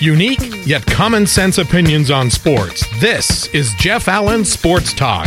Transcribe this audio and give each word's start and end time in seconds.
Unique 0.00 0.66
yet 0.66 0.84
common 0.84 1.26
sense 1.26 1.56
opinions 1.56 2.10
on 2.10 2.30
sports. 2.30 2.84
This 3.00 3.46
is 3.54 3.72
Jeff 3.76 4.08
Allen 4.08 4.44
Sports 4.44 4.92
Talk. 4.92 5.26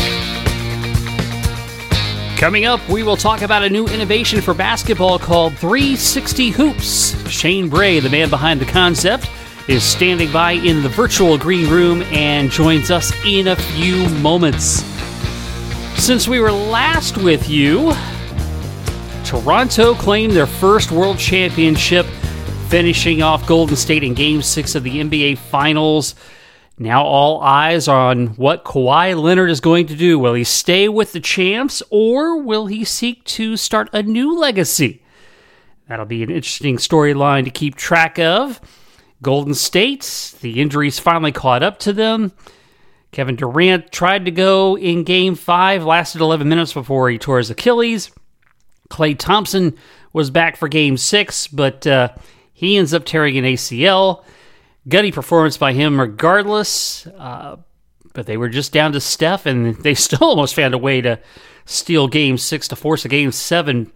Coming 2.38 2.66
up, 2.66 2.88
we 2.88 3.02
will 3.02 3.18
talk 3.18 3.42
about 3.42 3.64
a 3.64 3.70
new 3.70 3.88
innovation 3.88 4.42
for 4.42 4.54
basketball 4.54 5.18
called 5.18 5.58
360 5.58 6.52
Hoops. 6.52 7.30
Shane 7.30 7.68
Brey, 7.68 8.00
the 8.00 8.12
man 8.12 8.30
behind 8.30 8.62
the 8.62 8.66
concept, 8.66 9.28
is 9.68 9.84
standing 9.84 10.32
by 10.32 10.52
in 10.52 10.84
the 10.84 10.90
virtual 10.90 11.36
green 11.36 11.68
room 11.68 12.04
and 12.12 12.52
joins 12.52 12.92
us 12.92 13.12
in 13.26 13.48
a 13.48 13.56
few 13.56 14.08
moments. 14.20 14.84
Since 15.98 16.28
we 16.28 16.40
were 16.40 16.52
last 16.52 17.18
with 17.18 17.50
you, 17.50 17.92
Toronto 19.26 19.96
claimed 19.96 20.34
their 20.34 20.48
first 20.48 20.92
world 20.92 21.18
championship 21.18 22.06
finishing 22.70 23.24
off 23.24 23.48
Golden 23.48 23.76
State 23.76 24.04
in 24.04 24.14
Game 24.14 24.44
6 24.44 24.76
of 24.76 24.84
the 24.84 24.98
NBA 24.98 25.40
Finals. 25.40 26.14
Now 26.78 27.04
all 27.04 27.42
eyes 27.42 27.88
are 27.88 28.12
on 28.12 28.28
what 28.36 28.64
Kawhi 28.64 29.20
Leonard 29.20 29.50
is 29.50 29.60
going 29.60 29.88
to 29.88 29.96
do. 29.96 30.20
Will 30.20 30.36
he 30.36 30.44
stay 30.44 30.88
with 30.88 31.12
the 31.12 31.20
champs 31.20 31.82
or 31.90 32.44
will 32.44 32.68
he 32.68 32.86
seek 32.86 33.24
to 33.24 33.58
start 33.58 33.90
a 33.92 34.04
new 34.04 34.38
legacy? 34.38 35.02
That'll 35.88 36.06
be 36.06 36.22
an 36.22 36.30
interesting 36.30 36.78
storyline 36.78 37.44
to 37.46 37.50
keep 37.50 37.74
track 37.74 38.20
of. 38.20 38.62
Golden 39.24 39.56
State, 39.56 40.36
the 40.42 40.62
injuries 40.62 41.00
finally 41.00 41.32
caught 41.32 41.64
up 41.64 41.80
to 41.80 41.92
them. 41.92 42.34
Kevin 43.12 43.36
Durant 43.36 43.92
tried 43.92 44.26
to 44.26 44.32
go 44.32 44.78
in 44.78 45.04
game 45.04 45.34
five, 45.34 45.84
lasted 45.86 46.22
11 46.22 46.48
minutes 46.48 46.74
before 46.74 47.10
he 47.10 47.18
tore 47.18 47.40
his 47.40 47.50
Achilles. 47.50 48.12
Klay 48.92 49.18
Thompson 49.18 49.76
was 50.14 50.30
back 50.30 50.56
for 50.56 50.68
game 50.68 50.98
six, 50.98 51.48
but 51.48 51.88
uh, 51.88 52.10
he 52.60 52.76
ends 52.76 52.94
up 52.94 53.06
tearing 53.06 53.38
an 53.38 53.46
ACL. 53.46 54.26
Gutty 54.86 55.14
performance 55.14 55.56
by 55.56 55.72
him 55.72 55.98
regardless. 55.98 57.08
Uh, 57.08 57.56
but 58.12 58.26
they 58.26 58.36
were 58.36 58.50
just 58.50 58.74
down 58.74 58.92
to 58.92 59.00
Steph, 59.00 59.46
and 59.46 59.76
they 59.84 59.94
still 59.94 60.28
almost 60.28 60.56
found 60.56 60.74
a 60.74 60.78
way 60.78 61.00
to 61.00 61.22
steal 61.64 62.10
game 62.10 62.38
six 62.38 62.68
to 62.68 62.76
force 62.76 63.06
a 63.06 63.08
game 63.08 63.32
seven. 63.32 63.94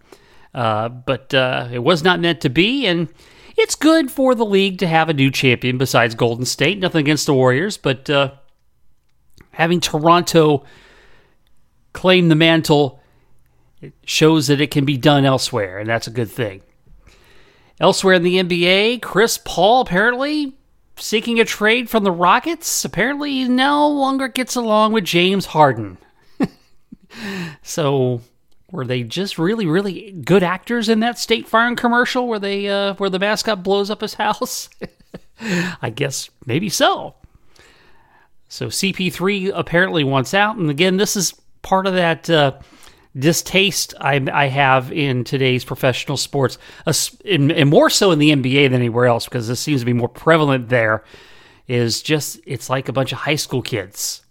Uh, 0.54 0.88
but 0.88 1.34
uh, 1.34 1.68
it 1.70 1.80
was 1.80 2.02
not 2.02 2.20
meant 2.20 2.40
to 2.40 2.48
be, 2.48 2.86
and 2.86 3.08
it's 3.54 3.74
good 3.74 4.10
for 4.10 4.34
the 4.34 4.46
league 4.46 4.78
to 4.78 4.86
have 4.86 5.10
a 5.10 5.14
new 5.14 5.30
champion 5.30 5.76
besides 5.76 6.14
Golden 6.14 6.46
State. 6.46 6.78
Nothing 6.78 7.00
against 7.00 7.26
the 7.26 7.34
Warriors, 7.34 7.76
but 7.76 8.08
uh, 8.08 8.32
having 9.50 9.78
Toronto 9.78 10.64
claim 11.92 12.30
the 12.30 12.34
mantle 12.34 13.02
shows 14.06 14.46
that 14.46 14.62
it 14.62 14.70
can 14.70 14.86
be 14.86 14.96
done 14.96 15.26
elsewhere, 15.26 15.78
and 15.78 15.86
that's 15.86 16.06
a 16.06 16.10
good 16.10 16.30
thing. 16.30 16.62
Elsewhere 17.80 18.14
in 18.14 18.22
the 18.22 18.36
NBA, 18.42 19.02
Chris 19.02 19.38
Paul 19.44 19.80
apparently 19.80 20.54
seeking 20.96 21.40
a 21.40 21.44
trade 21.44 21.90
from 21.90 22.04
the 22.04 22.12
Rockets. 22.12 22.84
Apparently, 22.84 23.30
he 23.30 23.48
no 23.48 23.88
longer 23.88 24.28
gets 24.28 24.54
along 24.54 24.92
with 24.92 25.04
James 25.04 25.46
Harden. 25.46 25.98
so, 27.62 28.20
were 28.70 28.84
they 28.84 29.02
just 29.02 29.38
really, 29.38 29.66
really 29.66 30.12
good 30.12 30.42
actors 30.42 30.88
in 30.88 31.00
that 31.00 31.18
State 31.18 31.48
Farm 31.48 31.76
commercial 31.76 32.28
where 32.28 32.38
they 32.38 32.68
uh, 32.68 32.94
where 32.94 33.10
the 33.10 33.18
mascot 33.18 33.62
blows 33.62 33.90
up 33.90 34.00
his 34.00 34.14
house? 34.24 34.68
I 35.82 35.90
guess 35.90 36.30
maybe 36.46 36.68
so. 36.68 37.14
So 38.48 38.66
CP3 38.68 39.50
apparently 39.52 40.04
wants 40.04 40.32
out, 40.32 40.56
and 40.56 40.70
again, 40.70 40.96
this 40.96 41.16
is 41.16 41.34
part 41.62 41.86
of 41.86 41.94
that. 41.94 42.30
Uh, 42.30 42.52
distaste 43.16 43.94
I, 44.00 44.24
I 44.32 44.46
have 44.46 44.92
in 44.92 45.24
today's 45.24 45.64
professional 45.64 46.16
sports, 46.16 46.58
and, 47.24 47.70
more 47.70 47.90
so 47.90 48.10
in 48.10 48.18
the 48.18 48.30
NBA 48.30 48.66
than 48.66 48.74
anywhere 48.74 49.06
else, 49.06 49.24
because 49.24 49.48
this 49.48 49.60
seems 49.60 49.80
to 49.80 49.86
be 49.86 49.92
more 49.92 50.08
prevalent 50.08 50.68
there, 50.68 51.04
is 51.68 52.02
just 52.02 52.40
it's 52.46 52.68
like 52.68 52.88
a 52.88 52.92
bunch 52.92 53.12
of 53.12 53.18
high 53.18 53.36
school 53.36 53.62
kids 53.62 54.22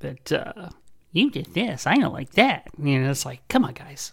that 0.00 0.32
uh, 0.32 0.68
you 1.12 1.30
did 1.30 1.54
this, 1.54 1.86
I 1.86 1.96
don't 1.96 2.12
like 2.12 2.32
that. 2.32 2.68
You 2.78 3.00
know, 3.00 3.10
it's 3.10 3.24
like, 3.24 3.46
come 3.48 3.64
on, 3.64 3.74
guys, 3.74 4.12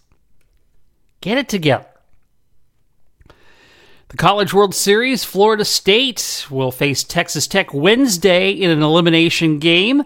get 1.20 1.38
it 1.38 1.48
together. 1.48 1.86
The 4.08 4.18
College 4.18 4.52
World 4.52 4.74
Series, 4.74 5.24
Florida 5.24 5.64
State 5.64 6.46
will 6.50 6.70
face 6.70 7.02
Texas 7.02 7.46
Tech 7.46 7.72
Wednesday 7.72 8.50
in 8.50 8.70
an 8.70 8.82
elimination 8.82 9.58
game. 9.58 10.04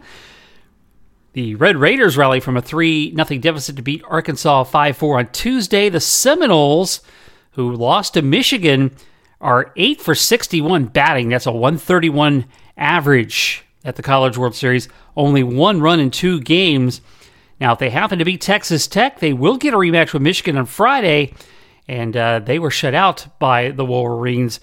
The 1.36 1.54
Red 1.54 1.76
Raiders 1.76 2.16
rally 2.16 2.40
from 2.40 2.56
a 2.56 2.62
3 2.62 3.14
0 3.14 3.40
deficit 3.40 3.76
to 3.76 3.82
beat 3.82 4.02
Arkansas 4.08 4.64
5 4.64 4.96
4 4.96 5.18
on 5.18 5.26
Tuesday. 5.32 5.90
The 5.90 6.00
Seminoles, 6.00 7.02
who 7.50 7.74
lost 7.74 8.14
to 8.14 8.22
Michigan, 8.22 8.96
are 9.38 9.70
8 9.76 10.00
for 10.00 10.14
61 10.14 10.86
batting. 10.86 11.28
That's 11.28 11.44
a 11.44 11.52
131 11.52 12.46
average 12.78 13.66
at 13.84 13.96
the 13.96 14.02
College 14.02 14.38
World 14.38 14.54
Series. 14.54 14.88
Only 15.14 15.42
one 15.42 15.82
run 15.82 16.00
in 16.00 16.10
two 16.10 16.40
games. 16.40 17.02
Now, 17.60 17.74
if 17.74 17.80
they 17.80 17.90
happen 17.90 18.18
to 18.18 18.24
beat 18.24 18.40
Texas 18.40 18.86
Tech, 18.86 19.20
they 19.20 19.34
will 19.34 19.58
get 19.58 19.74
a 19.74 19.76
rematch 19.76 20.14
with 20.14 20.22
Michigan 20.22 20.56
on 20.56 20.64
Friday, 20.64 21.34
and 21.86 22.16
uh, 22.16 22.38
they 22.38 22.58
were 22.58 22.70
shut 22.70 22.94
out 22.94 23.26
by 23.38 23.72
the 23.72 23.84
Wolverines 23.84 24.58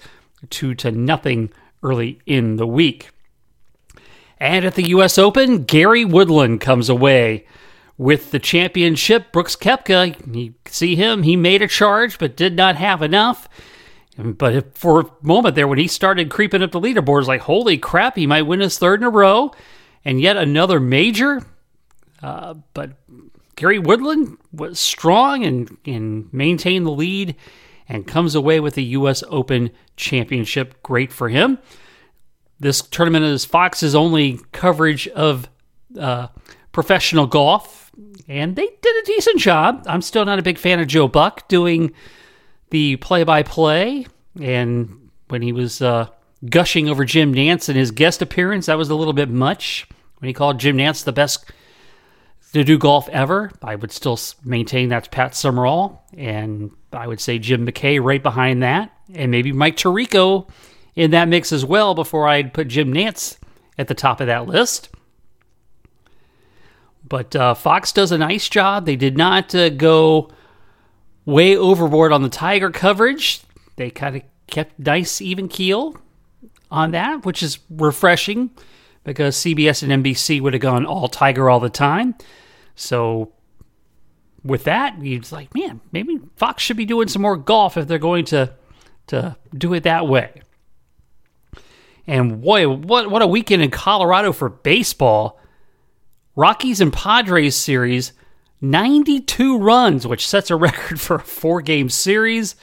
two 0.50 0.74
to 0.74 0.90
nothing 0.90 1.52
early 1.84 2.18
in 2.26 2.56
the 2.56 2.66
week. 2.66 3.13
And 4.44 4.66
at 4.66 4.74
the 4.74 4.90
U.S. 4.90 5.16
Open, 5.16 5.64
Gary 5.64 6.04
Woodland 6.04 6.60
comes 6.60 6.90
away 6.90 7.46
with 7.96 8.30
the 8.30 8.38
championship. 8.38 9.32
Brooks 9.32 9.56
Koepka, 9.56 10.36
you 10.36 10.52
see 10.66 10.96
him, 10.96 11.22
he 11.22 11.34
made 11.34 11.62
a 11.62 11.66
charge 11.66 12.18
but 12.18 12.36
did 12.36 12.54
not 12.54 12.76
have 12.76 13.00
enough. 13.00 13.48
But 14.18 14.76
for 14.76 15.00
a 15.00 15.10
moment 15.22 15.54
there, 15.54 15.66
when 15.66 15.78
he 15.78 15.88
started 15.88 16.30
creeping 16.30 16.62
up 16.62 16.72
the 16.72 16.80
leaderboards, 16.80 17.26
like, 17.26 17.40
holy 17.40 17.78
crap, 17.78 18.16
he 18.16 18.26
might 18.26 18.42
win 18.42 18.60
his 18.60 18.76
third 18.76 19.00
in 19.00 19.06
a 19.06 19.10
row 19.10 19.50
and 20.04 20.20
yet 20.20 20.36
another 20.36 20.78
major. 20.78 21.40
Uh, 22.22 22.52
but 22.74 22.98
Gary 23.56 23.78
Woodland 23.78 24.36
was 24.52 24.78
strong 24.78 25.42
and, 25.42 25.74
and 25.86 26.30
maintained 26.34 26.84
the 26.84 26.90
lead 26.90 27.34
and 27.88 28.06
comes 28.06 28.34
away 28.34 28.60
with 28.60 28.74
the 28.74 28.84
U.S. 28.84 29.24
Open 29.28 29.70
championship. 29.96 30.82
Great 30.82 31.14
for 31.14 31.30
him. 31.30 31.60
This 32.60 32.80
tournament 32.82 33.24
is 33.24 33.44
Fox's 33.44 33.94
only 33.94 34.40
coverage 34.52 35.08
of 35.08 35.48
uh, 35.98 36.28
professional 36.72 37.26
golf, 37.26 37.90
and 38.28 38.56
they 38.56 38.66
did 38.66 38.96
a 39.02 39.06
decent 39.06 39.40
job. 39.40 39.84
I'm 39.86 40.02
still 40.02 40.24
not 40.24 40.38
a 40.38 40.42
big 40.42 40.58
fan 40.58 40.80
of 40.80 40.86
Joe 40.86 41.08
Buck 41.08 41.48
doing 41.48 41.92
the 42.70 42.96
play-by-play, 42.96 44.06
and 44.40 45.10
when 45.28 45.42
he 45.42 45.52
was 45.52 45.82
uh, 45.82 46.08
gushing 46.48 46.88
over 46.88 47.04
Jim 47.04 47.34
Nantz 47.34 47.68
in 47.68 47.76
his 47.76 47.90
guest 47.90 48.22
appearance, 48.22 48.66
that 48.66 48.78
was 48.78 48.90
a 48.90 48.94
little 48.94 49.12
bit 49.12 49.30
much. 49.30 49.86
When 50.18 50.28
he 50.28 50.32
called 50.32 50.58
Jim 50.58 50.78
Nantz 50.78 51.04
the 51.04 51.12
best 51.12 51.44
to 52.52 52.64
do 52.64 52.78
golf 52.78 53.08
ever, 53.08 53.50
I 53.62 53.74
would 53.74 53.92
still 53.92 54.18
maintain 54.44 54.88
that's 54.88 55.08
Pat 55.08 55.34
Summerall, 55.34 56.04
and 56.16 56.70
I 56.92 57.06
would 57.06 57.20
say 57.20 57.38
Jim 57.38 57.66
McKay 57.66 58.02
right 58.02 58.22
behind 58.22 58.62
that, 58.62 58.92
and 59.12 59.30
maybe 59.30 59.52
Mike 59.52 59.76
Tirico 59.76 60.48
in 60.96 61.10
that 61.10 61.28
mix 61.28 61.52
as 61.52 61.64
well 61.64 61.94
before 61.94 62.28
I'd 62.28 62.54
put 62.54 62.68
Jim 62.68 62.92
Nantz 62.92 63.38
at 63.78 63.88
the 63.88 63.94
top 63.94 64.20
of 64.20 64.26
that 64.26 64.46
list. 64.46 64.90
But 67.06 67.36
uh, 67.36 67.54
Fox 67.54 67.92
does 67.92 68.12
a 68.12 68.18
nice 68.18 68.48
job. 68.48 68.86
They 68.86 68.96
did 68.96 69.16
not 69.16 69.54
uh, 69.54 69.68
go 69.68 70.30
way 71.24 71.56
overboard 71.56 72.12
on 72.12 72.22
the 72.22 72.28
Tiger 72.28 72.70
coverage. 72.70 73.42
They 73.76 73.90
kind 73.90 74.16
of 74.16 74.22
kept 74.46 74.78
nice, 74.78 75.20
even 75.20 75.48
keel 75.48 75.96
on 76.70 76.92
that, 76.92 77.26
which 77.26 77.42
is 77.42 77.58
refreshing 77.68 78.50
because 79.04 79.36
CBS 79.36 79.82
and 79.82 80.04
NBC 80.04 80.40
would 80.40 80.54
have 80.54 80.62
gone 80.62 80.86
all 80.86 81.08
Tiger 81.08 81.50
all 81.50 81.60
the 81.60 81.68
time. 81.68 82.14
So 82.74 83.32
with 84.42 84.64
that, 84.64 84.96
it's 85.00 85.30
like, 85.30 85.54
man, 85.54 85.80
maybe 85.92 86.20
Fox 86.36 86.62
should 86.62 86.76
be 86.76 86.86
doing 86.86 87.08
some 87.08 87.22
more 87.22 87.36
golf 87.36 87.76
if 87.76 87.86
they're 87.86 87.98
going 87.98 88.24
to 88.26 88.52
to 89.08 89.36
do 89.56 89.74
it 89.74 89.82
that 89.82 90.08
way. 90.08 90.40
And 92.06 92.42
boy, 92.42 92.68
what 92.68 93.10
what 93.10 93.22
a 93.22 93.26
weekend 93.26 93.62
in 93.62 93.70
Colorado 93.70 94.32
for 94.32 94.48
baseball. 94.48 95.40
Rockies 96.36 96.80
and 96.80 96.92
Padres 96.92 97.56
series, 97.56 98.12
92 98.60 99.58
runs, 99.58 100.06
which 100.06 100.26
sets 100.26 100.50
a 100.50 100.56
record 100.56 101.00
for 101.00 101.16
a 101.16 101.20
four-game 101.20 101.88
series. 101.88 102.56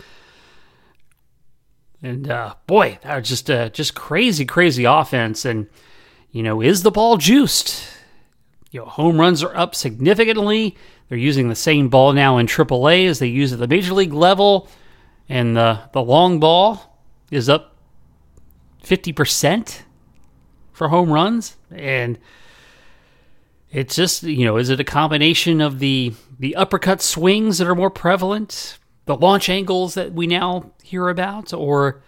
And 2.03 2.29
uh, 2.29 2.55
boy, 2.67 2.99
that 3.03 3.17
was 3.17 3.29
just 3.29 3.49
uh, 3.49 3.69
just 3.69 3.95
crazy, 3.95 4.45
crazy 4.45 4.83
offense. 4.83 5.45
And 5.45 5.67
you 6.31 6.43
know, 6.43 6.61
is 6.61 6.83
the 6.83 6.91
ball 6.91 7.17
juiced? 7.17 7.87
You 8.71 8.81
know, 8.81 8.85
home 8.85 9.19
runs 9.19 9.43
are 9.43 9.55
up 9.55 9.75
significantly. 9.75 10.77
They're 11.09 11.17
using 11.17 11.49
the 11.49 11.55
same 11.55 11.89
ball 11.89 12.13
now 12.13 12.37
in 12.37 12.47
AAA 12.47 13.07
as 13.07 13.19
they 13.19 13.27
use 13.27 13.51
at 13.51 13.59
the 13.59 13.67
major 13.67 13.93
league 13.93 14.13
level, 14.13 14.69
and 15.27 15.55
the 15.55 15.81
the 15.93 16.01
long 16.01 16.39
ball 16.39 16.99
is 17.31 17.49
up 17.49 17.70
50% 18.83 19.81
for 20.71 20.89
home 20.89 21.11
runs 21.11 21.57
and 21.69 22.17
it's 23.69 23.95
just 23.95 24.23
you 24.23 24.45
know 24.45 24.57
is 24.57 24.69
it 24.69 24.79
a 24.79 24.83
combination 24.83 25.61
of 25.61 25.79
the 25.79 26.13
the 26.39 26.55
uppercut 26.55 27.01
swings 27.01 27.57
that 27.59 27.67
are 27.67 27.75
more 27.75 27.89
prevalent 27.91 28.79
the 29.05 29.15
launch 29.15 29.49
angles 29.49 29.93
that 29.93 30.13
we 30.13 30.25
now 30.27 30.71
hear 30.83 31.09
about 31.09 31.53
or 31.53 32.01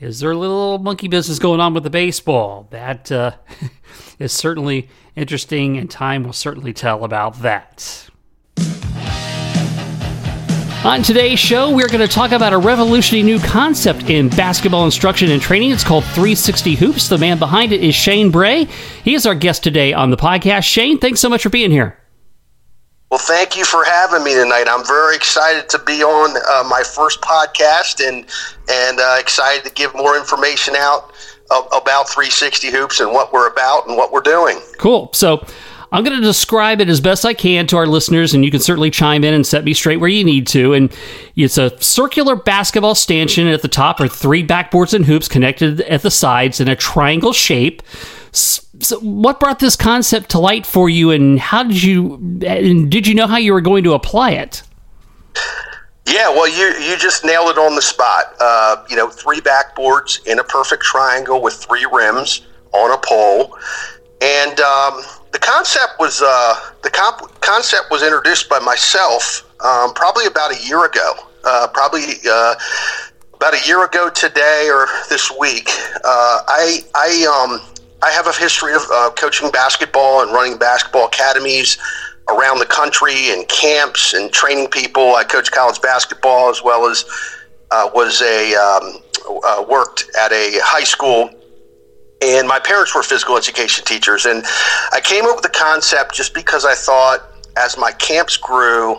Is 0.00 0.18
there 0.18 0.32
a 0.32 0.36
little 0.36 0.78
monkey 0.78 1.06
business 1.06 1.38
going 1.38 1.60
on 1.60 1.74
with 1.74 1.84
the 1.84 1.90
baseball? 1.90 2.66
That 2.70 3.12
uh, 3.12 3.36
is 4.18 4.32
certainly 4.32 4.88
interesting, 5.14 5.76
and 5.78 5.88
time 5.88 6.24
will 6.24 6.32
certainly 6.32 6.72
tell 6.72 7.04
about 7.04 7.42
that. 7.42 8.08
On 10.84 11.00
today's 11.00 11.38
show, 11.38 11.72
we're 11.72 11.86
going 11.86 12.00
to 12.00 12.12
talk 12.12 12.32
about 12.32 12.52
a 12.52 12.58
revolutionary 12.58 13.22
new 13.22 13.38
concept 13.38 14.10
in 14.10 14.28
basketball 14.28 14.84
instruction 14.84 15.30
and 15.30 15.40
training. 15.40 15.70
It's 15.70 15.84
called 15.84 16.02
360 16.06 16.74
Hoops. 16.74 17.08
The 17.08 17.18
man 17.18 17.38
behind 17.38 17.70
it 17.70 17.84
is 17.84 17.94
Shane 17.94 18.32
Brey. 18.32 18.64
He 19.04 19.14
is 19.14 19.24
our 19.24 19.36
guest 19.36 19.62
today 19.62 19.92
on 19.92 20.10
the 20.10 20.16
podcast. 20.16 20.64
Shane, 20.64 20.98
thanks 20.98 21.20
so 21.20 21.28
much 21.28 21.44
for 21.44 21.50
being 21.50 21.70
here. 21.70 21.96
Well, 23.12 23.20
thank 23.20 23.56
you 23.56 23.64
for 23.64 23.84
having 23.84 24.24
me 24.24 24.34
tonight. 24.34 24.64
I'm 24.66 24.84
very 24.84 25.14
excited 25.14 25.68
to 25.68 25.78
be 25.78 26.02
on 26.02 26.36
uh, 26.36 26.68
my 26.68 26.82
first 26.82 27.20
podcast 27.20 28.04
and 28.04 28.26
and 28.68 28.98
uh, 28.98 29.18
excited 29.20 29.64
to 29.64 29.72
give 29.74 29.94
more 29.94 30.16
information 30.16 30.74
out 30.76 31.12
about 31.76 32.08
360 32.08 32.70
Hoops 32.72 32.98
and 32.98 33.12
what 33.12 33.32
we're 33.32 33.48
about 33.48 33.86
and 33.86 33.96
what 33.96 34.10
we're 34.10 34.20
doing. 34.20 34.58
Cool. 34.78 35.10
So 35.12 35.46
I'm 35.92 36.04
going 36.04 36.18
to 36.18 36.26
describe 36.26 36.80
it 36.80 36.88
as 36.88 37.02
best 37.02 37.26
I 37.26 37.34
can 37.34 37.66
to 37.66 37.76
our 37.76 37.86
listeners, 37.86 38.32
and 38.32 38.44
you 38.44 38.50
can 38.50 38.60
certainly 38.60 38.90
chime 38.90 39.24
in 39.24 39.34
and 39.34 39.46
set 39.46 39.62
me 39.62 39.74
straight 39.74 39.98
where 39.98 40.08
you 40.08 40.24
need 40.24 40.46
to. 40.48 40.72
And 40.72 40.90
it's 41.36 41.58
a 41.58 41.78
circular 41.82 42.34
basketball 42.34 42.94
stanchion. 42.94 43.46
At 43.46 43.60
the 43.60 43.68
top 43.68 44.00
are 44.00 44.08
three 44.08 44.44
backboards 44.44 44.94
and 44.94 45.04
hoops 45.04 45.28
connected 45.28 45.82
at 45.82 46.00
the 46.00 46.10
sides 46.10 46.60
in 46.60 46.68
a 46.68 46.74
triangle 46.74 47.34
shape. 47.34 47.82
So 48.32 48.98
what 49.00 49.38
brought 49.38 49.58
this 49.58 49.76
concept 49.76 50.30
to 50.30 50.38
light 50.38 50.64
for 50.64 50.88
you, 50.88 51.10
and 51.10 51.38
how 51.38 51.62
did 51.62 51.82
you? 51.82 52.14
And 52.46 52.90
did 52.90 53.06
you 53.06 53.14
know 53.14 53.26
how 53.26 53.36
you 53.36 53.52
were 53.52 53.60
going 53.60 53.84
to 53.84 53.92
apply 53.92 54.30
it? 54.30 54.62
Yeah, 56.06 56.30
well, 56.30 56.48
you 56.48 56.82
you 56.82 56.96
just 56.96 57.22
nailed 57.22 57.50
it 57.50 57.58
on 57.58 57.74
the 57.74 57.82
spot. 57.82 58.34
Uh, 58.40 58.84
you 58.88 58.96
know, 58.96 59.10
three 59.10 59.40
backboards 59.42 60.26
in 60.26 60.38
a 60.38 60.44
perfect 60.44 60.82
triangle 60.82 61.42
with 61.42 61.54
three 61.54 61.86
rims 61.92 62.46
on 62.72 62.90
a 62.90 62.98
pole, 62.98 63.58
and 64.22 64.58
um, 64.60 65.02
the 65.32 65.38
concept 65.38 65.94
was 65.98 66.22
uh, 66.24 66.54
the 66.82 66.90
comp- 66.90 67.40
concept 67.40 67.90
was 67.90 68.02
introduced 68.02 68.48
by 68.48 68.58
myself 68.58 69.48
um, 69.60 69.92
probably 69.94 70.26
about 70.26 70.52
a 70.52 70.62
year 70.64 70.84
ago. 70.84 71.12
Uh, 71.44 71.66
probably 71.72 72.04
uh, 72.30 72.54
about 73.34 73.54
a 73.54 73.66
year 73.66 73.84
ago 73.84 74.08
today 74.08 74.68
or 74.70 74.86
this 75.08 75.32
week. 75.40 75.68
Uh, 76.04 76.42
I 76.46 76.80
I 76.94 77.26
um, 77.26 77.60
I 78.02 78.10
have 78.10 78.26
a 78.26 78.32
history 78.32 78.74
of 78.74 78.82
uh, 78.92 79.10
coaching 79.16 79.50
basketball 79.50 80.22
and 80.22 80.32
running 80.32 80.58
basketball 80.58 81.06
academies 81.06 81.78
around 82.28 82.60
the 82.60 82.66
country 82.66 83.30
and 83.30 83.48
camps 83.48 84.12
and 84.12 84.32
training 84.32 84.68
people. 84.68 85.16
I 85.16 85.24
coach 85.24 85.50
college 85.50 85.80
basketball 85.80 86.50
as 86.50 86.62
well 86.62 86.86
as 86.86 87.04
uh, 87.70 87.90
was 87.94 88.22
a 88.22 88.54
um, 88.54 89.66
worked 89.68 90.10
at 90.16 90.30
a 90.30 90.60
high 90.62 90.84
school 90.84 91.30
and 92.22 92.46
my 92.46 92.60
parents 92.60 92.94
were 92.94 93.02
physical 93.02 93.36
education 93.36 93.84
teachers. 93.84 94.26
And 94.26 94.44
I 94.92 95.00
came 95.02 95.24
up 95.24 95.36
with 95.36 95.42
the 95.42 95.58
concept 95.58 96.14
just 96.14 96.34
because 96.34 96.64
I 96.64 96.74
thought 96.74 97.20
as 97.56 97.76
my 97.76 97.90
camps 97.92 98.36
grew 98.36 98.96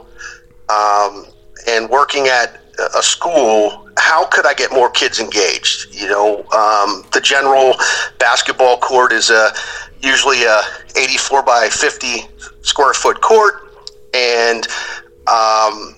um, 0.69 1.25
and 1.67 1.89
working 1.89 2.27
at 2.27 2.59
a 2.97 3.01
school, 3.01 3.89
how 3.97 4.25
could 4.25 4.45
I 4.45 4.53
get 4.53 4.71
more 4.71 4.89
kids 4.89 5.19
engaged? 5.19 5.93
You 5.95 6.07
know, 6.09 6.39
um, 6.51 7.05
the 7.13 7.21
general 7.23 7.75
basketball 8.19 8.77
court 8.77 9.13
is 9.13 9.29
a 9.29 9.53
usually 10.01 10.43
a 10.43 10.59
84 10.97 11.43
by 11.43 11.69
50 11.69 12.27
square 12.61 12.93
foot 12.93 13.21
court, 13.21 13.71
and 14.13 14.67
um, 15.27 15.95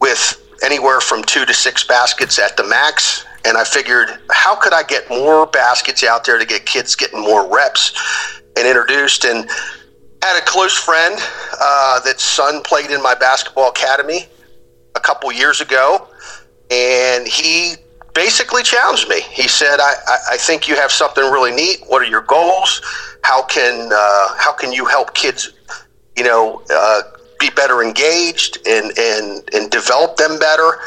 with 0.00 0.44
anywhere 0.62 1.00
from 1.00 1.24
two 1.24 1.44
to 1.44 1.54
six 1.54 1.82
baskets 1.82 2.38
at 2.38 2.56
the 2.56 2.64
max 2.64 3.24
and 3.44 3.56
I 3.56 3.64
figured, 3.64 4.08
how 4.30 4.56
could 4.56 4.72
I 4.72 4.82
get 4.82 5.08
more 5.08 5.46
baskets 5.46 6.02
out 6.04 6.24
there 6.24 6.38
to 6.38 6.46
get 6.46 6.66
kids 6.66 6.96
getting 6.96 7.20
more 7.20 7.48
reps 7.52 7.94
and 8.56 8.66
introduced? 8.66 9.24
And 9.24 9.48
had 10.22 10.38
a 10.38 10.44
close 10.44 10.76
friend 10.76 11.14
uh, 11.60 12.00
that 12.00 12.20
son 12.20 12.62
played 12.62 12.90
in 12.90 13.02
my 13.02 13.14
basketball 13.14 13.68
academy 13.68 14.26
a 14.94 15.00
couple 15.00 15.30
years 15.32 15.60
ago, 15.60 16.08
and 16.70 17.26
he 17.26 17.74
basically 18.14 18.62
challenged 18.62 19.08
me. 19.08 19.20
He 19.20 19.46
said, 19.46 19.78
I, 19.78 19.94
I, 20.06 20.16
I 20.32 20.36
think 20.36 20.68
you 20.68 20.74
have 20.74 20.90
something 20.90 21.22
really 21.24 21.52
neat. 21.52 21.84
What 21.86 22.02
are 22.02 22.06
your 22.06 22.22
goals? 22.22 22.82
How 23.22 23.42
can 23.42 23.90
uh, 23.92 24.34
how 24.36 24.52
can 24.52 24.72
you 24.72 24.84
help 24.86 25.14
kids, 25.14 25.52
you 26.16 26.24
know, 26.24 26.62
uh, 26.70 27.02
be 27.38 27.50
better 27.50 27.82
engaged 27.82 28.58
and 28.66 28.96
and 28.98 29.48
and 29.54 29.70
develop 29.70 30.16
them 30.16 30.38
better? 30.38 30.80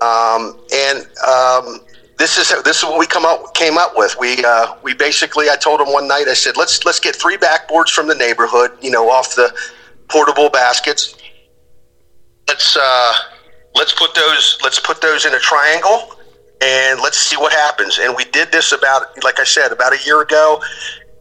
Um, 0.00 0.58
and 0.72 0.98
um, 1.28 1.80
this 2.20 2.36
is 2.36 2.62
this 2.64 2.76
is 2.78 2.84
what 2.84 2.98
we 2.98 3.06
come 3.06 3.24
up 3.24 3.54
came 3.54 3.78
up 3.78 3.92
with. 3.96 4.14
We 4.20 4.44
uh, 4.44 4.74
we 4.82 4.92
basically 4.92 5.48
I 5.48 5.56
told 5.56 5.80
him 5.80 5.88
one 5.88 6.06
night 6.06 6.28
I 6.28 6.34
said 6.34 6.56
let's 6.56 6.84
let's 6.84 7.00
get 7.00 7.16
three 7.16 7.38
backboards 7.38 7.88
from 7.88 8.06
the 8.08 8.14
neighborhood, 8.14 8.72
you 8.82 8.90
know, 8.90 9.08
off 9.08 9.34
the 9.34 9.52
portable 10.08 10.50
baskets. 10.50 11.16
Let's 12.46 12.76
uh, 12.76 13.12
let's 13.74 13.94
put 13.94 14.14
those 14.14 14.58
let's 14.62 14.78
put 14.78 15.00
those 15.00 15.24
in 15.24 15.34
a 15.34 15.38
triangle 15.38 16.14
and 16.60 17.00
let's 17.00 17.16
see 17.16 17.38
what 17.38 17.52
happens. 17.52 17.98
And 17.98 18.14
we 18.14 18.26
did 18.26 18.52
this 18.52 18.72
about 18.72 19.02
like 19.24 19.40
I 19.40 19.44
said 19.44 19.72
about 19.72 19.94
a 19.94 20.04
year 20.04 20.20
ago, 20.20 20.62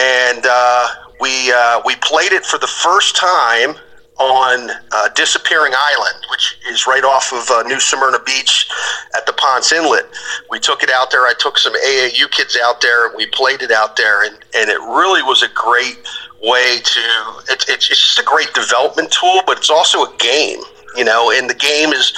and 0.01 0.45
uh, 0.45 0.87
we 1.21 1.49
uh, 1.53 1.81
we 1.85 1.95
played 1.95 2.33
it 2.33 2.45
for 2.45 2.59
the 2.59 2.67
first 2.67 3.15
time 3.15 3.75
on 4.19 4.69
uh, 4.91 5.09
Disappearing 5.15 5.73
Island, 5.75 6.25
which 6.29 6.57
is 6.69 6.85
right 6.85 7.03
off 7.03 7.31
of 7.31 7.49
uh, 7.49 7.63
New 7.63 7.79
Smyrna 7.79 8.19
Beach 8.25 8.69
at 9.15 9.25
the 9.25 9.33
Ponce 9.33 9.71
Inlet. 9.71 10.05
We 10.49 10.59
took 10.59 10.83
it 10.83 10.89
out 10.89 11.09
there. 11.11 11.21
I 11.21 11.33
took 11.39 11.57
some 11.57 11.73
AAU 11.73 12.29
kids 12.31 12.57
out 12.61 12.81
there. 12.81 13.07
and 13.07 13.15
We 13.15 13.27
played 13.27 13.61
it 13.61 13.71
out 13.71 13.95
there, 13.95 14.25
and, 14.25 14.35
and 14.55 14.69
it 14.69 14.79
really 14.79 15.23
was 15.23 15.41
a 15.41 15.49
great 15.49 15.97
way 16.43 16.79
to. 16.83 17.01
It, 17.49 17.65
it's 17.69 17.87
just 17.87 18.19
a 18.19 18.23
great 18.23 18.53
development 18.53 19.11
tool, 19.11 19.41
but 19.47 19.57
it's 19.57 19.69
also 19.69 20.03
a 20.03 20.17
game, 20.17 20.59
you 20.95 21.05
know. 21.05 21.31
And 21.31 21.49
the 21.49 21.55
game 21.55 21.93
is 21.93 22.13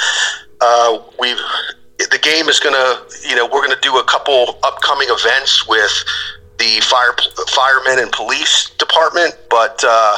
uh, 0.59 0.99
we've 1.19 1.39
the 2.09 2.17
game 2.17 2.49
is 2.49 2.59
going 2.59 2.73
to 2.73 3.29
you 3.29 3.35
know 3.35 3.45
we're 3.45 3.65
going 3.65 3.75
to 3.75 3.81
do 3.81 3.97
a 3.97 4.03
couple 4.05 4.57
upcoming 4.63 5.07
events 5.11 5.67
with 5.67 6.03
the 6.61 6.79
fire 6.81 7.15
firemen 7.47 7.97
and 7.97 8.11
police 8.11 8.69
department, 8.77 9.35
but 9.49 9.83
uh, 9.83 10.17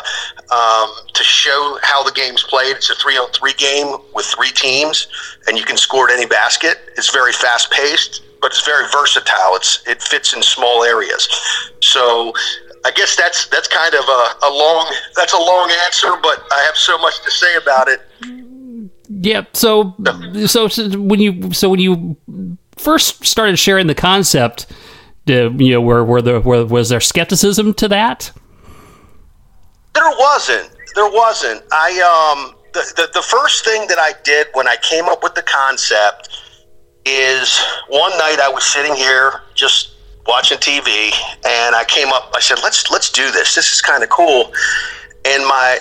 um, 0.51 0.89
to 1.13 1.23
show 1.23 1.79
how 1.81 2.03
the 2.03 2.11
game's 2.11 2.43
played, 2.43 2.75
it's 2.75 2.89
a 2.89 2.95
three 2.95 3.15
on 3.15 3.31
three 3.31 3.53
game 3.53 3.95
with 4.13 4.25
three 4.25 4.51
teams, 4.51 5.07
and 5.47 5.57
you 5.57 5.63
can 5.63 5.77
score 5.77 6.09
at 6.09 6.17
any 6.17 6.25
basket. 6.25 6.91
It's 6.97 7.11
very 7.13 7.31
fast 7.31 7.71
paced, 7.71 8.23
but 8.41 8.51
it's 8.51 8.65
very 8.65 8.85
versatile. 8.91 9.55
It's 9.55 9.87
it 9.87 10.01
fits 10.01 10.33
in 10.33 10.43
small 10.43 10.83
areas. 10.83 11.29
So 11.79 12.33
I 12.83 12.91
guess 12.91 13.15
that's 13.15 13.47
that's 13.47 13.69
kind 13.69 13.93
of 13.93 14.03
a, 14.03 14.45
a 14.45 14.51
long 14.51 14.93
that's 15.15 15.33
a 15.33 15.37
long 15.37 15.71
answer, 15.85 16.11
but 16.21 16.45
I 16.51 16.61
have 16.65 16.75
so 16.75 16.97
much 16.97 17.23
to 17.23 17.31
say 17.31 17.55
about 17.55 17.87
it. 17.87 18.01
Yeah. 19.07 19.45
So 19.53 19.95
so, 20.45 20.67
so 20.67 20.99
when 20.99 21.21
you 21.21 21.53
so 21.53 21.69
when 21.69 21.79
you 21.79 22.17
first 22.75 23.23
started 23.23 23.57
sharing 23.57 23.87
the 23.87 23.95
concept 23.95 24.65
you 25.25 25.49
know, 25.49 25.81
were 25.81 26.03
were 26.03 26.21
there 26.21 26.39
were, 26.39 26.65
was 26.65 26.89
there 26.89 26.99
skepticism 26.99 27.73
to 27.75 27.87
that? 27.89 28.31
There 29.93 30.09
wasn't. 30.19 30.69
There 30.95 31.09
wasn't. 31.09 31.63
I 31.71 31.91
um 32.01 32.55
the, 32.73 32.93
the 32.95 33.09
the 33.13 33.21
first 33.21 33.65
thing 33.65 33.87
that 33.87 33.99
I 33.99 34.13
did 34.23 34.47
when 34.53 34.67
I 34.67 34.75
came 34.77 35.05
up 35.05 35.23
with 35.23 35.35
the 35.35 35.43
concept 35.43 36.29
is 37.05 37.59
one 37.89 38.11
night 38.17 38.39
I 38.41 38.49
was 38.49 38.63
sitting 38.63 38.95
here 38.95 39.41
just 39.53 39.91
watching 40.25 40.57
TV 40.57 41.11
and 41.45 41.75
I 41.75 41.83
came 41.87 42.07
up 42.09 42.31
I 42.33 42.39
said 42.39 42.59
let's 42.63 42.89
let's 42.91 43.11
do 43.11 43.31
this. 43.31 43.55
This 43.55 43.71
is 43.73 43.81
kind 43.81 44.03
of 44.03 44.09
cool. 44.09 44.51
And 45.25 45.43
my 45.45 45.79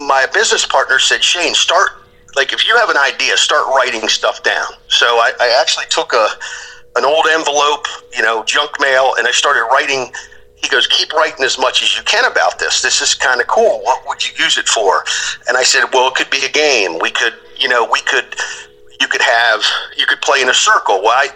my 0.00 0.26
business 0.32 0.64
partner 0.64 0.98
said, 0.98 1.24
"Shane, 1.24 1.54
start 1.54 1.90
like 2.36 2.52
if 2.52 2.66
you 2.66 2.76
have 2.76 2.90
an 2.90 2.96
idea, 2.96 3.36
start 3.36 3.66
writing 3.66 4.08
stuff 4.08 4.42
down." 4.42 4.70
So 4.88 5.06
I, 5.06 5.32
I 5.40 5.58
actually 5.60 5.86
took 5.90 6.12
a 6.12 6.28
an 6.98 7.04
old 7.04 7.26
envelope, 7.30 7.86
you 8.14 8.22
know, 8.22 8.44
junk 8.44 8.72
mail, 8.80 9.14
and 9.18 9.26
I 9.26 9.30
started 9.30 9.62
writing. 9.72 10.12
He 10.56 10.68
goes, 10.68 10.88
keep 10.88 11.12
writing 11.12 11.44
as 11.44 11.56
much 11.56 11.82
as 11.82 11.96
you 11.96 12.02
can 12.02 12.24
about 12.30 12.58
this. 12.58 12.82
This 12.82 13.00
is 13.00 13.14
kind 13.14 13.40
of 13.40 13.46
cool. 13.46 13.80
What 13.82 14.06
would 14.08 14.26
you 14.26 14.32
use 14.44 14.58
it 14.58 14.66
for? 14.66 15.04
And 15.46 15.56
I 15.56 15.62
said, 15.62 15.84
well, 15.92 16.08
it 16.08 16.16
could 16.16 16.30
be 16.30 16.44
a 16.44 16.50
game. 16.50 16.98
We 17.00 17.12
could, 17.12 17.34
you 17.56 17.68
know, 17.68 17.88
we 17.90 18.00
could, 18.00 18.34
you 19.00 19.06
could 19.06 19.22
have, 19.22 19.62
you 19.96 20.04
could 20.06 20.20
play 20.20 20.42
in 20.42 20.48
a 20.48 20.54
circle. 20.54 21.00
Well, 21.00 21.14
I, 21.14 21.28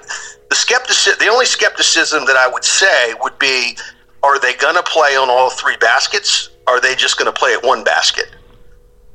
the 0.51 0.57
skepticism, 0.57 1.21
the 1.25 1.31
only 1.31 1.47
skepticism 1.47 2.25
that 2.27 2.37
I 2.37 2.49
would 2.49 2.65
say 2.65 3.15
would 3.23 3.39
be, 3.39 3.77
are 4.25 4.41
they 4.41 4.55
going 4.55 4.75
to 4.75 4.83
play 4.83 5.17
on 5.17 5.31
all 5.31 5.51
three 5.51 5.77
baskets? 5.77 6.51
Are 6.67 6.81
they 6.81 6.97
just 6.97 7.17
going 7.17 7.33
to 7.33 7.39
play 7.39 7.55
at 7.55 7.63
one 7.63 7.85
basket? 7.85 8.27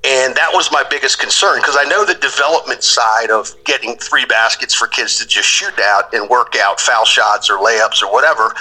And 0.04 0.36
that 0.36 0.52
was 0.54 0.72
my 0.72 0.84
biggest 0.90 1.20
concern 1.20 1.60
because 1.60 1.76
I 1.78 1.84
know 1.86 2.06
the 2.06 2.14
development 2.16 2.84
side 2.84 3.30
of 3.30 3.54
getting 3.64 3.98
three 3.98 4.26
baskets 4.26 4.74
for 4.74 4.88
kids 4.88 5.18
to 5.18 5.28
just 5.28 5.48
shoot 5.48 5.78
out 5.80 6.14
and 6.14 6.30
work 6.30 6.56
out 6.56 6.80
foul 6.80 7.04
shots 7.04 7.50
or 7.50 7.58
layups 7.58 8.04
or 8.04 8.12
whatever, 8.12 8.54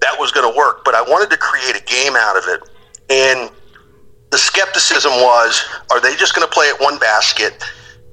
that 0.00 0.18
was 0.18 0.30
going 0.30 0.50
to 0.50 0.56
work. 0.56 0.84
But 0.84 0.94
I 0.94 1.02
wanted 1.02 1.30
to 1.30 1.36
create 1.36 1.76
a 1.76 1.84
game 1.84 2.14
out 2.16 2.36
of 2.36 2.44
it. 2.46 2.60
And 3.10 3.50
the 4.30 4.38
skepticism 4.38 5.12
was 5.12 5.64
are 5.90 6.00
they 6.00 6.14
just 6.14 6.34
going 6.34 6.46
to 6.46 6.52
play 6.52 6.68
at 6.68 6.80
one 6.80 6.98
basket? 6.98 7.52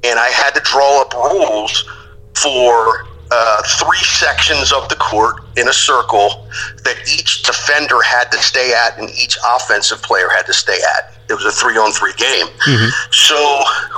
And 0.03 0.19
I 0.19 0.27
had 0.27 0.51
to 0.55 0.61
draw 0.61 1.01
up 1.01 1.13
rules 1.13 1.87
for 2.35 3.05
uh, 3.31 3.61
three 3.63 3.97
sections 3.99 4.71
of 4.71 4.89
the 4.89 4.95
court 4.95 5.46
in 5.57 5.67
a 5.67 5.73
circle 5.73 6.47
that 6.83 6.97
each 7.11 7.43
defender 7.43 8.01
had 8.01 8.31
to 8.31 8.37
stay 8.37 8.73
at 8.73 8.97
and 8.99 9.09
each 9.09 9.37
offensive 9.55 10.01
player 10.01 10.29
had 10.29 10.45
to 10.45 10.53
stay 10.53 10.79
at. 10.97 11.17
It 11.29 11.33
was 11.33 11.43
a 11.43 11.51
three 11.51 11.75
on 11.77 11.91
three 11.91 12.13
game. 12.13 12.47
Mm-hmm. 12.47 13.11
So 13.11 13.35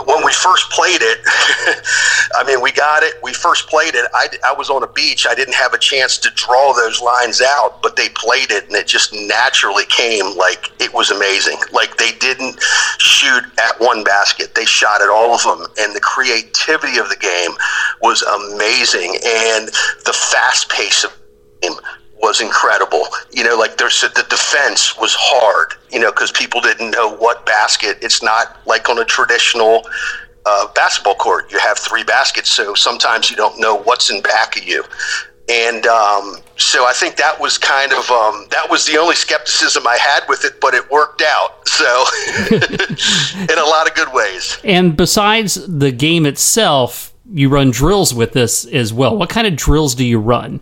when 0.06 0.26
we 0.26 0.34
first 0.34 0.70
played 0.72 1.02
it, 1.02 1.20
I 2.36 2.44
mean, 2.46 2.60
we 2.62 2.72
got 2.72 3.04
it. 3.04 3.22
We 3.22 3.34
first 3.34 3.70
played 3.70 3.94
it. 3.94 4.10
I, 4.14 4.28
I 4.44 4.54
was 4.54 4.72
on 4.72 4.82
a 4.82 4.88
beach. 4.88 5.28
I 5.30 5.36
didn't 5.36 5.54
have 5.54 5.74
a 5.74 5.78
chance 5.78 6.18
to 6.20 6.32
draw 6.32 6.74
those 6.74 7.02
lines 7.02 7.42
out, 7.42 7.84
but 7.84 7.96
they 7.96 8.10
played 8.10 8.50
it 8.50 8.66
and 8.66 8.76
it 8.76 8.88
just 8.88 9.14
naturally 9.14 9.86
came 9.86 10.36
like 10.38 10.72
it 10.82 10.92
was 10.92 11.12
amazing. 11.12 11.58
Like 11.72 11.98
they 11.98 12.14
didn't 12.14 12.60
shoot 12.98 13.44
at 13.60 13.80
one 13.80 14.04
basket, 14.04 14.56
they 14.56 14.66
shot 14.66 15.02
at 15.02 15.10
all 15.10 15.36
of 15.36 15.44
them. 15.44 15.68
And 15.80 15.96
the 15.96 16.02
creativity 16.02 16.98
of 16.98 17.10
the 17.10 17.18
game 17.18 17.52
was 18.02 18.24
amazing. 18.24 19.18
And 19.24 19.68
the 20.06 20.14
fast 20.14 20.70
pace 20.70 21.04
of 21.04 21.19
was 22.22 22.42
incredible. 22.42 23.04
You 23.32 23.44
know, 23.44 23.56
like 23.56 23.78
there's 23.78 24.02
the 24.02 24.26
defense 24.30 24.98
was 24.98 25.16
hard. 25.18 25.74
You 25.92 26.00
know, 26.00 26.12
because 26.12 26.32
people 26.32 26.62
didn't 26.62 26.92
know 26.92 27.16
what 27.16 27.46
basket. 27.46 27.98
It's 28.02 28.22
not 28.22 28.58
like 28.66 28.90
on 28.90 29.00
a 29.00 29.06
traditional 29.06 29.88
uh, 30.46 30.68
basketball 30.74 31.16
court. 31.16 31.52
You 31.52 31.60
have 31.60 31.78
three 31.78 32.04
baskets, 32.04 32.50
so 32.50 32.74
sometimes 32.74 33.30
you 33.30 33.36
don't 33.36 33.60
know 33.60 33.76
what's 33.76 34.10
in 34.10 34.22
back 34.22 34.58
of 34.58 34.64
you. 34.64 34.84
And 35.50 35.88
um, 35.88 36.36
so 36.58 36.86
I 36.86 36.94
think 36.94 37.16
that 37.16 37.40
was 37.40 37.58
kind 37.58 37.92
of 37.92 38.10
um, 38.12 38.46
that 38.52 38.68
was 38.70 38.86
the 38.86 38.98
only 38.98 39.16
skepticism 39.16 39.88
I 39.88 39.98
had 39.98 40.24
with 40.30 40.46
it, 40.46 40.62
but 40.62 40.76
it 40.76 40.90
worked 40.92 41.24
out. 41.24 41.68
So 41.68 42.06
in 42.52 43.58
a 43.58 43.64
lot 43.64 43.90
of 43.90 43.96
good 43.96 44.14
ways. 44.14 44.60
And 44.64 44.96
besides 44.96 45.56
the 45.66 45.92
game 45.92 46.28
itself, 46.28 47.14
you 47.32 47.50
run 47.50 47.72
drills 47.72 48.14
with 48.14 48.34
this 48.34 48.66
as 48.66 48.94
well. 48.94 49.18
What 49.18 49.30
kind 49.30 49.48
of 49.48 49.56
drills 49.56 49.96
do 49.96 50.06
you 50.06 50.20
run? 50.20 50.62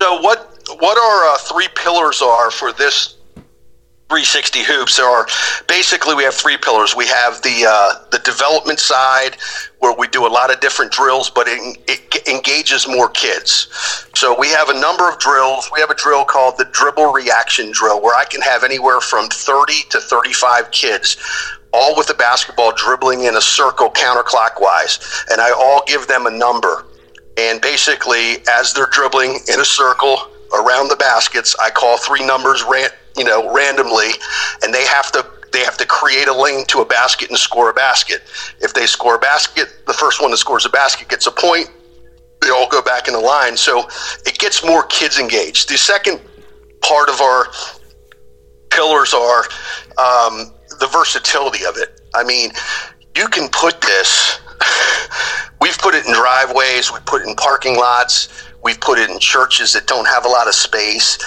So 0.00 0.20
what 0.20 0.46
what 0.78 0.96
our 0.96 1.34
uh, 1.34 1.38
three 1.38 1.68
pillars 1.74 2.22
are 2.22 2.50
for 2.50 2.72
this 2.72 3.16
360 4.08 4.64
hoops 4.64 4.96
there 4.96 5.06
are 5.06 5.26
basically 5.68 6.14
we 6.14 6.24
have 6.24 6.34
three 6.34 6.56
pillars. 6.56 6.96
We 6.96 7.06
have 7.06 7.42
the 7.42 7.66
uh, 7.68 8.06
the 8.10 8.18
development 8.20 8.80
side 8.80 9.36
where 9.78 9.94
we 9.96 10.08
do 10.08 10.26
a 10.26 10.28
lot 10.28 10.52
of 10.52 10.60
different 10.60 10.90
drills 10.90 11.28
but 11.28 11.46
it, 11.48 11.78
it, 11.86 12.28
engages 12.28 12.88
more 12.88 13.10
kids. 13.10 13.68
So 14.14 14.34
we 14.38 14.48
have 14.48 14.70
a 14.70 14.80
number 14.80 15.08
of 15.08 15.18
drills. 15.18 15.70
We 15.72 15.80
have 15.80 15.90
a 15.90 15.94
drill 15.94 16.24
called 16.24 16.56
the 16.56 16.64
dribble 16.72 17.12
reaction 17.12 17.70
drill 17.70 18.02
where 18.02 18.16
i 18.16 18.24
can 18.24 18.40
have 18.40 18.64
anywhere 18.64 19.00
from 19.00 19.28
30 19.28 19.74
to 19.90 20.00
35 20.00 20.70
kids 20.70 21.16
all 21.72 21.96
with 21.96 22.10
a 22.10 22.14
basketball 22.14 22.72
dribbling 22.72 23.24
in 23.24 23.36
a 23.36 23.40
circle 23.40 23.90
counterclockwise 23.90 25.24
and 25.30 25.40
i 25.40 25.50
all 25.50 25.82
give 25.86 26.06
them 26.08 26.26
a 26.26 26.30
number 26.30 26.84
and 27.36 27.60
basically, 27.60 28.38
as 28.50 28.72
they're 28.74 28.88
dribbling 28.90 29.38
in 29.52 29.60
a 29.60 29.64
circle 29.64 30.30
around 30.52 30.88
the 30.88 30.96
baskets, 30.96 31.54
I 31.60 31.70
call 31.70 31.96
three 31.96 32.24
numbers, 32.24 32.64
ran, 32.64 32.90
you 33.16 33.24
know, 33.24 33.52
randomly, 33.54 34.10
and 34.62 34.74
they 34.74 34.84
have 34.86 35.12
to 35.12 35.26
they 35.52 35.60
have 35.60 35.76
to 35.78 35.86
create 35.86 36.28
a 36.28 36.32
lane 36.32 36.64
to 36.66 36.78
a 36.80 36.84
basket 36.84 37.28
and 37.28 37.38
score 37.38 37.70
a 37.70 37.74
basket. 37.74 38.22
If 38.60 38.72
they 38.72 38.86
score 38.86 39.16
a 39.16 39.18
basket, 39.18 39.82
the 39.86 39.92
first 39.92 40.22
one 40.22 40.30
that 40.30 40.36
scores 40.36 40.64
a 40.64 40.68
basket 40.68 41.08
gets 41.08 41.26
a 41.26 41.32
point. 41.32 41.68
They 42.40 42.50
all 42.50 42.68
go 42.68 42.80
back 42.80 43.08
in 43.08 43.14
the 43.14 43.20
line, 43.20 43.56
so 43.56 43.88
it 44.24 44.38
gets 44.38 44.64
more 44.64 44.84
kids 44.84 45.18
engaged. 45.18 45.68
The 45.68 45.76
second 45.76 46.20
part 46.82 47.08
of 47.08 47.20
our 47.20 47.48
pillars 48.70 49.12
are 49.12 49.40
um, 49.98 50.54
the 50.78 50.88
versatility 50.92 51.64
of 51.66 51.76
it. 51.76 52.00
I 52.14 52.24
mean, 52.24 52.50
you 53.16 53.26
can 53.28 53.48
put 53.50 53.80
this 53.80 54.40
We've 55.60 55.76
put 55.78 55.94
it 55.94 56.06
in 56.06 56.12
driveways, 56.12 56.92
we 56.92 57.00
put 57.06 57.22
it 57.22 57.28
in 57.28 57.34
parking 57.34 57.76
lots, 57.76 58.28
we've 58.62 58.80
put 58.80 58.98
it 58.98 59.10
in 59.10 59.18
churches 59.18 59.72
that 59.74 59.86
don't 59.86 60.06
have 60.06 60.24
a 60.24 60.28
lot 60.28 60.48
of 60.48 60.54
space. 60.54 61.18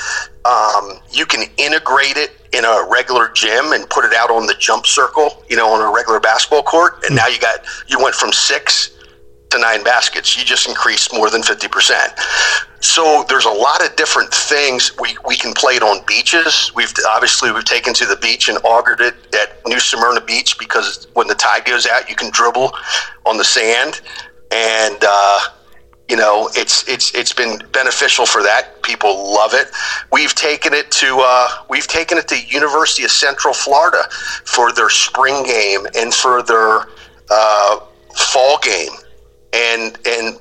Um, 0.45 0.99
you 1.11 1.25
can 1.25 1.49
integrate 1.57 2.17
it 2.17 2.31
in 2.51 2.65
a 2.65 2.87
regular 2.89 3.29
gym 3.29 3.73
and 3.73 3.89
put 3.89 4.05
it 4.05 4.13
out 4.13 4.29
on 4.29 4.45
the 4.45 4.55
jump 4.55 4.85
circle, 4.85 5.43
you 5.49 5.55
know, 5.55 5.69
on 5.69 5.81
a 5.81 5.93
regular 5.93 6.19
basketball 6.19 6.63
court. 6.63 7.03
And 7.05 7.15
now 7.15 7.27
you 7.27 7.39
got, 7.39 7.59
you 7.87 8.01
went 8.01 8.15
from 8.15 8.31
six 8.31 8.91
to 9.53 9.59
nine 9.59 9.83
baskets. 9.83 10.37
You 10.37 10.43
just 10.43 10.67
increased 10.67 11.13
more 11.13 11.29
than 11.29 11.41
50%. 11.41 12.19
So 12.83 13.23
there's 13.29 13.45
a 13.45 13.51
lot 13.51 13.83
of 13.83 13.95
different 13.95 14.33
things. 14.33 14.91
We, 14.99 15.15
we 15.25 15.37
can 15.37 15.53
play 15.53 15.75
it 15.75 15.83
on 15.83 16.03
beaches. 16.05 16.71
We've 16.75 16.91
obviously 17.09 17.51
we've 17.51 17.63
taken 17.63 17.93
to 17.93 18.05
the 18.05 18.17
beach 18.17 18.49
and 18.49 18.57
augured 18.65 18.99
it 18.99 19.15
at 19.33 19.65
New 19.65 19.79
Smyrna 19.79 20.21
Beach 20.21 20.59
because 20.59 21.07
when 21.13 21.27
the 21.27 21.35
tide 21.35 21.63
goes 21.65 21.87
out, 21.87 22.09
you 22.09 22.15
can 22.15 22.29
dribble 22.31 22.73
on 23.25 23.37
the 23.37 23.43
sand, 23.45 24.01
and 24.51 24.97
uh, 25.01 25.39
you 26.09 26.17
know 26.17 26.49
it's 26.55 26.85
it's 26.89 27.15
it's 27.15 27.31
been 27.31 27.57
beneficial 27.71 28.25
for 28.25 28.43
that. 28.43 28.83
People 28.83 29.33
love 29.33 29.53
it. 29.53 29.67
We've 30.11 30.35
taken 30.35 30.73
it 30.73 30.91
to 30.91 31.19
uh, 31.23 31.63
we've 31.69 31.87
taken 31.87 32.17
it 32.17 32.27
to 32.27 32.45
University 32.47 33.05
of 33.05 33.11
Central 33.11 33.53
Florida 33.53 34.03
for 34.43 34.73
their 34.73 34.89
spring 34.89 35.43
game 35.43 35.87
and 35.95 36.13
for 36.13 36.43
their 36.43 36.87
uh, 37.31 37.79
fall 38.15 38.59
game, 38.59 38.91
and 39.53 39.97
and 40.05 40.39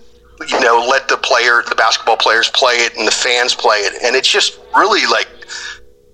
you 0.48 0.60
know, 0.60 0.84
let 0.88 1.08
the 1.08 1.16
player, 1.16 1.62
the 1.68 1.74
basketball 1.74 2.16
players 2.16 2.48
play 2.48 2.74
it 2.74 2.96
and 2.96 3.06
the 3.06 3.12
fans 3.12 3.54
play 3.54 3.78
it. 3.78 4.02
And 4.02 4.16
it's 4.16 4.30
just 4.30 4.58
really 4.74 5.06
like, 5.10 5.28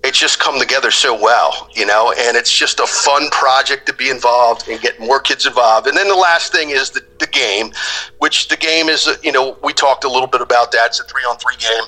it's 0.03 0.17
just 0.17 0.39
come 0.39 0.59
together 0.59 0.91
so 0.91 1.19
well, 1.19 1.69
you 1.75 1.85
know, 1.85 2.13
and 2.17 2.37
it's 2.37 2.55
just 2.55 2.79
a 2.79 2.87
fun 2.87 3.29
project 3.31 3.85
to 3.87 3.93
be 3.93 4.09
involved 4.09 4.67
and 4.67 4.79
get 4.81 4.99
more 4.99 5.19
kids 5.19 5.45
involved. 5.45 5.87
And 5.87 5.97
then 5.97 6.07
the 6.07 6.15
last 6.15 6.51
thing 6.51 6.69
is 6.69 6.91
the, 6.91 7.01
the 7.19 7.27
game, 7.27 7.71
which 8.19 8.47
the 8.47 8.57
game 8.57 8.87
is, 8.87 9.09
you 9.23 9.31
know, 9.31 9.57
we 9.63 9.73
talked 9.73 10.03
a 10.03 10.09
little 10.09 10.27
bit 10.27 10.41
about 10.41 10.71
that. 10.71 10.87
It's 10.87 10.99
a 10.99 11.03
three 11.05 11.23
on 11.23 11.37
three 11.37 11.57
game, 11.57 11.83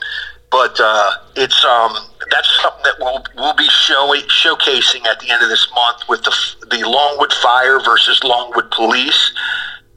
but 0.50 0.78
uh, 0.80 1.12
it's, 1.36 1.64
um, 1.64 1.96
that's 2.30 2.62
something 2.62 2.84
that 2.84 2.96
we'll, 3.00 3.24
we'll 3.36 3.56
be 3.56 3.70
showing, 3.70 4.22
showcasing 4.24 5.06
at 5.06 5.20
the 5.20 5.30
end 5.30 5.44
of 5.44 5.50
this 5.50 5.68
month 5.74 6.04
with 6.10 6.24
the, 6.24 6.36
the 6.70 6.88
Longwood 6.88 7.34
Fire 7.34 7.80
versus 7.80 8.24
Longwood 8.24 8.72
Police 8.72 9.32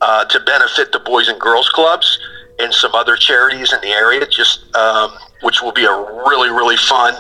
uh, 0.01 0.25
to 0.27 0.41
benefit 0.41 0.93
the 0.93 0.99
Boys 1.01 1.29
and 1.29 1.41
Girls 1.41 1.69
Clubs 1.69 2.19
and 2.59 2.73
some 2.73 2.95
other 2.95 3.17
charities 3.17 3.73
in 3.73 3.81
the 3.81 3.89
area, 3.91 4.27
just 4.27 4.75
um, 4.77 5.11
which 5.43 5.61
will 5.63 5.73
be 5.73 5.85
a 5.85 5.97
really 6.27 6.51
really 6.51 6.77
fun 6.77 7.15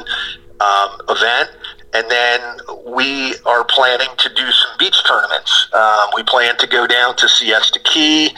um, 0.60 0.90
event. 1.08 1.50
And 1.94 2.10
then 2.10 2.40
we 2.86 3.36
are 3.46 3.64
planning 3.64 4.08
to 4.18 4.28
do 4.34 4.50
some 4.50 4.78
beach 4.80 4.96
tournaments. 5.06 5.68
Um, 5.72 6.10
we 6.16 6.24
plan 6.24 6.56
to 6.58 6.66
go 6.66 6.88
down 6.88 7.14
to 7.16 7.28
Siesta 7.28 7.78
Key 7.84 8.34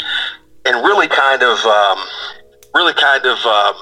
and 0.67 0.77
really 0.85 1.09
kind 1.09 1.43
of, 1.43 1.59
um, 1.65 1.99
really 2.75 2.93
kind 2.93 3.25
of, 3.25 3.39
um, 3.47 3.75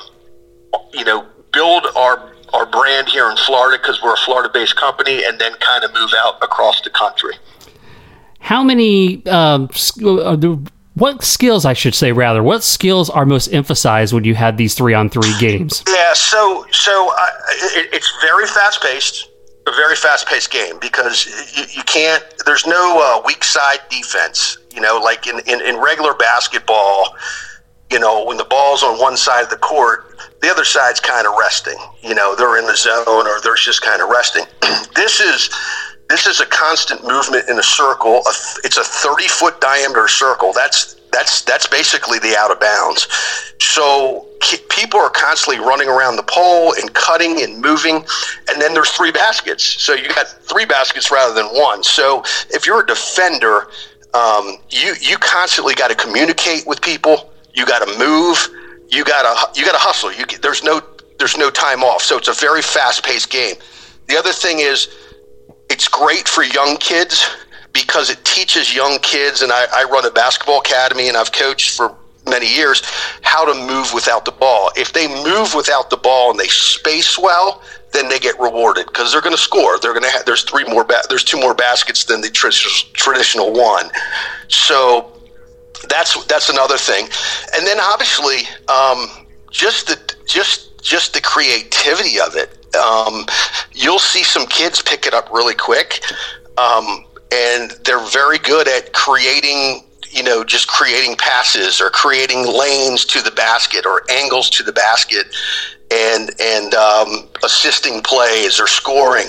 you 0.93 1.05
know, 1.05 1.27
build 1.53 1.87
our 1.97 2.31
our 2.53 2.67
brand 2.67 3.09
here 3.09 3.29
in 3.29 3.37
Florida 3.37 3.83
because 3.83 4.01
we're 4.01 4.15
a 4.15 4.19
Florida-based 4.19 4.77
company, 4.77 5.25
and 5.25 5.41
then 5.41 5.53
kind 5.59 5.83
of 5.83 5.93
move 5.93 6.13
out 6.17 6.37
across 6.41 6.81
the 6.83 6.91
country. 6.91 7.35
How 8.45 8.63
many 8.63 9.25
um, 9.25 9.71
uh, 10.05 10.37
what 10.97 11.25
skills 11.25 11.65
I 11.65 11.73
should 11.73 11.95
say 11.95 12.13
rather 12.13 12.43
what 12.43 12.63
skills 12.63 13.09
are 13.09 13.25
most 13.25 13.49
emphasized 13.49 14.13
when 14.13 14.25
you 14.25 14.35
had 14.35 14.59
these 14.59 14.75
three 14.75 14.93
on 14.93 15.09
three 15.09 15.33
games? 15.41 15.83
Yeah, 15.89 16.13
so 16.13 16.67
so 16.71 17.11
uh, 17.19 17.27
it, 17.73 17.89
it's 17.95 18.13
very 18.21 18.47
fast 18.47 18.83
paced, 18.83 19.31
a 19.67 19.71
very 19.71 19.97
fast 19.97 20.29
paced 20.29 20.51
game 20.51 20.79
because 20.79 21.25
you, 21.57 21.65
you 21.75 21.83
can't. 21.85 22.23
There's 22.45 22.67
no 22.67 23.01
uh, 23.03 23.23
weak 23.25 23.43
side 23.45 23.81
defense. 23.89 24.59
You 24.75 24.83
know, 24.83 25.01
like 25.03 25.27
in, 25.27 25.39
in, 25.47 25.63
in 25.63 25.79
regular 25.79 26.13
basketball, 26.13 27.17
you 27.91 27.99
know, 27.99 28.27
when 28.27 28.37
the 28.37 28.45
ball's 28.45 28.83
on 28.83 29.01
one 29.01 29.17
side 29.17 29.45
of 29.45 29.49
the 29.49 29.57
court, 29.57 30.19
the 30.43 30.51
other 30.51 30.65
side's 30.65 31.01
kind 31.01 31.27
of 31.27 31.33
resting. 31.41 31.79
You 32.03 32.15
know, 32.15 32.35
they're 32.35 32.59
in 32.59 32.67
the 32.67 32.77
zone 32.77 33.27
or 33.27 33.41
they're 33.41 33.55
just 33.55 33.81
kind 33.81 34.03
of 34.03 34.11
resting. 34.11 34.45
this 34.95 35.21
is 35.21 35.49
this 36.15 36.29
is 36.29 36.41
a 36.41 36.47
constant 36.47 37.03
movement 37.03 37.49
in 37.49 37.59
a 37.59 37.63
circle. 37.63 38.23
It's 38.63 38.77
a 38.77 38.85
30 38.85 39.27
foot 39.27 39.61
diameter 39.61 40.07
circle. 40.07 40.53
That's 40.53 40.95
that's 41.11 41.41
that's 41.43 41.67
basically 41.67 42.21
the 42.21 42.37
out 42.37 42.53
of 42.53 42.61
bounds. 42.61 43.09
So 43.59 44.29
people 44.71 45.01
are 45.01 45.11
constantly 45.11 45.59
running 45.59 45.89
around 45.89 46.15
the 46.15 46.23
pole 46.23 46.73
and 46.81 46.95
cutting 46.95 47.43
and 47.43 47.61
moving, 47.61 47.97
and 48.49 48.63
then 48.63 48.75
there's 48.75 48.91
three 48.91 49.11
baskets. 49.11 49.65
So 49.65 49.95
you 49.95 50.07
got 50.07 50.29
three 50.29 50.65
baskets 50.65 51.11
rather 51.11 51.35
than 51.35 51.47
one. 51.47 51.83
So 51.83 52.23
if 52.51 52.65
you're 52.65 52.85
a 52.85 52.87
defender, 52.87 53.67
um, 54.15 54.59
you 54.71 54.95
you 55.01 55.17
constantly 55.17 55.75
got 55.75 55.89
to 55.89 55.97
communicate 55.97 56.65
with 56.65 56.81
people. 56.81 57.33
You 57.55 57.67
got 57.67 57.85
to 57.85 57.99
move. 57.99 58.39
You 58.89 59.03
got 59.03 59.23
to 59.23 59.59
you 59.59 59.67
got 59.67 59.73
to 59.73 59.79
hustle. 59.79 60.13
You 60.13 60.27
there's 60.43 60.63
no 60.63 60.81
there's 61.19 61.37
no 61.37 61.51
time 61.51 61.83
off. 61.83 62.03
So 62.03 62.17
it's 62.19 62.29
a 62.29 62.35
very 62.35 62.63
fast 62.63 63.05
paced 63.05 63.31
game. 63.31 63.57
The 64.07 64.17
other 64.17 64.33
thing 64.33 64.61
is 64.61 64.95
it's 65.71 65.89
great 65.89 66.29
for 66.29 66.43
young 66.43 66.77
kids 66.77 67.29
because 67.73 68.11
it 68.11 68.25
teaches 68.25 68.75
young 68.75 68.99
kids, 69.01 69.43
and 69.43 69.53
I, 69.53 69.67
I 69.75 69.85
run 69.85 70.07
a 70.07 70.11
basketball 70.11 70.61
academy 70.61 71.09
and 71.09 71.17
I've 71.17 71.33
coached 71.33 71.71
for 71.71 71.95
many 72.27 72.47
years 72.47 72.83
how 73.23 73.45
to 73.45 73.67
move 73.67 73.93
without 73.93 74.25
the 74.25 74.33
ball. 74.33 74.71
If 74.77 74.93
they 74.93 75.09
move 75.09 75.55
without 75.55 75.91
the 75.91 75.97
ball 75.97 76.31
and 76.31 76.41
they 76.41 76.47
space 76.47 77.19
well, 77.19 77.63
then 77.93 78.09
they 78.09 78.19
get 78.19 78.39
rewarded 78.41 78.87
because 78.87 79.13
they're 79.13 79.21
going 79.21 79.37
to 79.37 79.41
score. 79.41 79.79
They're 79.79 79.93
going 79.93 80.05
to 80.05 80.11
have. 80.11 80.25
There's 80.25 80.43
three 80.43 80.65
more. 80.65 80.85
Ba- 80.85 81.03
there's 81.09 81.25
two 81.25 81.39
more 81.39 81.55
baskets 81.55 82.05
than 82.05 82.21
the 82.21 82.31
tr- 82.31 82.49
traditional 82.93 83.53
one. 83.53 83.91
So 84.49 85.13
that's 85.89 86.23
that's 86.27 86.49
another 86.49 86.77
thing, 86.79 87.09
and 87.57 87.67
then 87.67 87.79
obviously 87.81 88.39
um, 88.69 89.07
just 89.51 89.87
the 89.87 90.15
just 90.27 90.83
just 90.83 91.15
the 91.15 91.21
creativity 91.21 92.21
of 92.21 92.37
it. 92.37 92.51
Um, 92.75 93.27
you'll 93.75 93.99
see 93.99 94.23
some 94.23 94.47
kids 94.47 94.81
pick 94.83 95.07
it 95.07 95.15
up 95.15 95.31
really 95.33 95.55
quick, 95.55 96.03
um, 96.59 97.05
and 97.33 97.73
they're 97.85 98.07
very 98.07 98.39
good 98.39 98.69
at 98.69 98.93
creating 98.93 99.83
you 100.15 100.23
know, 100.23 100.45
just 100.45 100.69
creating 100.69 101.17
passes 101.17 101.81
or 101.81 101.91
creating 101.91 102.47
lanes 102.47 103.05
to 103.05 103.21
the 103.21 103.33
basket 103.33 103.85
or 103.85 104.03
angles 104.09 104.49
to 104.49 104.63
the 104.63 104.73
basket 104.73 105.27
and 105.93 106.31
and 106.41 106.73
um, 106.75 107.29
assisting 107.43 108.01
plays 108.01 108.61
or 108.61 108.67
scoring, 108.67 109.27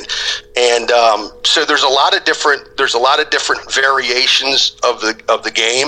and 0.56 0.92
um, 0.92 1.32
so 1.44 1.66
there's 1.66 1.84
a 1.84 1.88
lot 1.88 2.16
of 2.16 2.24
different 2.24 2.78
there's 2.78 2.94
a 2.94 3.00
lot 3.00 3.20
of 3.20 3.30
different 3.30 3.74
variations 3.74 4.78
of 4.84 5.02
the 5.02 5.20
of 5.28 5.44
the 5.44 5.52
game. 5.52 5.88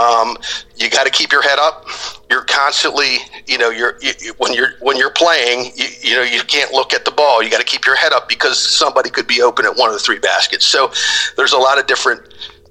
Um, 0.00 0.38
you 0.76 0.88
got 0.88 1.04
to 1.04 1.10
keep 1.10 1.30
your 1.30 1.42
head 1.42 1.58
up. 1.58 1.86
You're 2.30 2.44
constantly, 2.44 3.18
you 3.46 3.58
know, 3.58 3.68
you're 3.68 3.98
you, 4.00 4.32
when 4.38 4.54
you're 4.54 4.72
when 4.80 4.96
you're 4.96 5.10
playing, 5.10 5.72
you, 5.76 5.86
you 6.00 6.16
know, 6.16 6.22
you 6.22 6.40
can't 6.42 6.72
look 6.72 6.94
at 6.94 7.04
the 7.04 7.10
ball. 7.10 7.42
You 7.42 7.50
got 7.50 7.58
to 7.58 7.66
keep 7.66 7.84
your 7.84 7.96
head 7.96 8.12
up 8.12 8.28
because 8.28 8.58
somebody 8.58 9.10
could 9.10 9.26
be 9.26 9.42
open 9.42 9.66
at 9.66 9.76
one 9.76 9.90
of 9.90 9.94
the 9.94 10.00
three 10.00 10.18
baskets. 10.18 10.64
So 10.64 10.90
there's 11.36 11.52
a 11.52 11.58
lot 11.58 11.78
of 11.78 11.86
different 11.86 12.22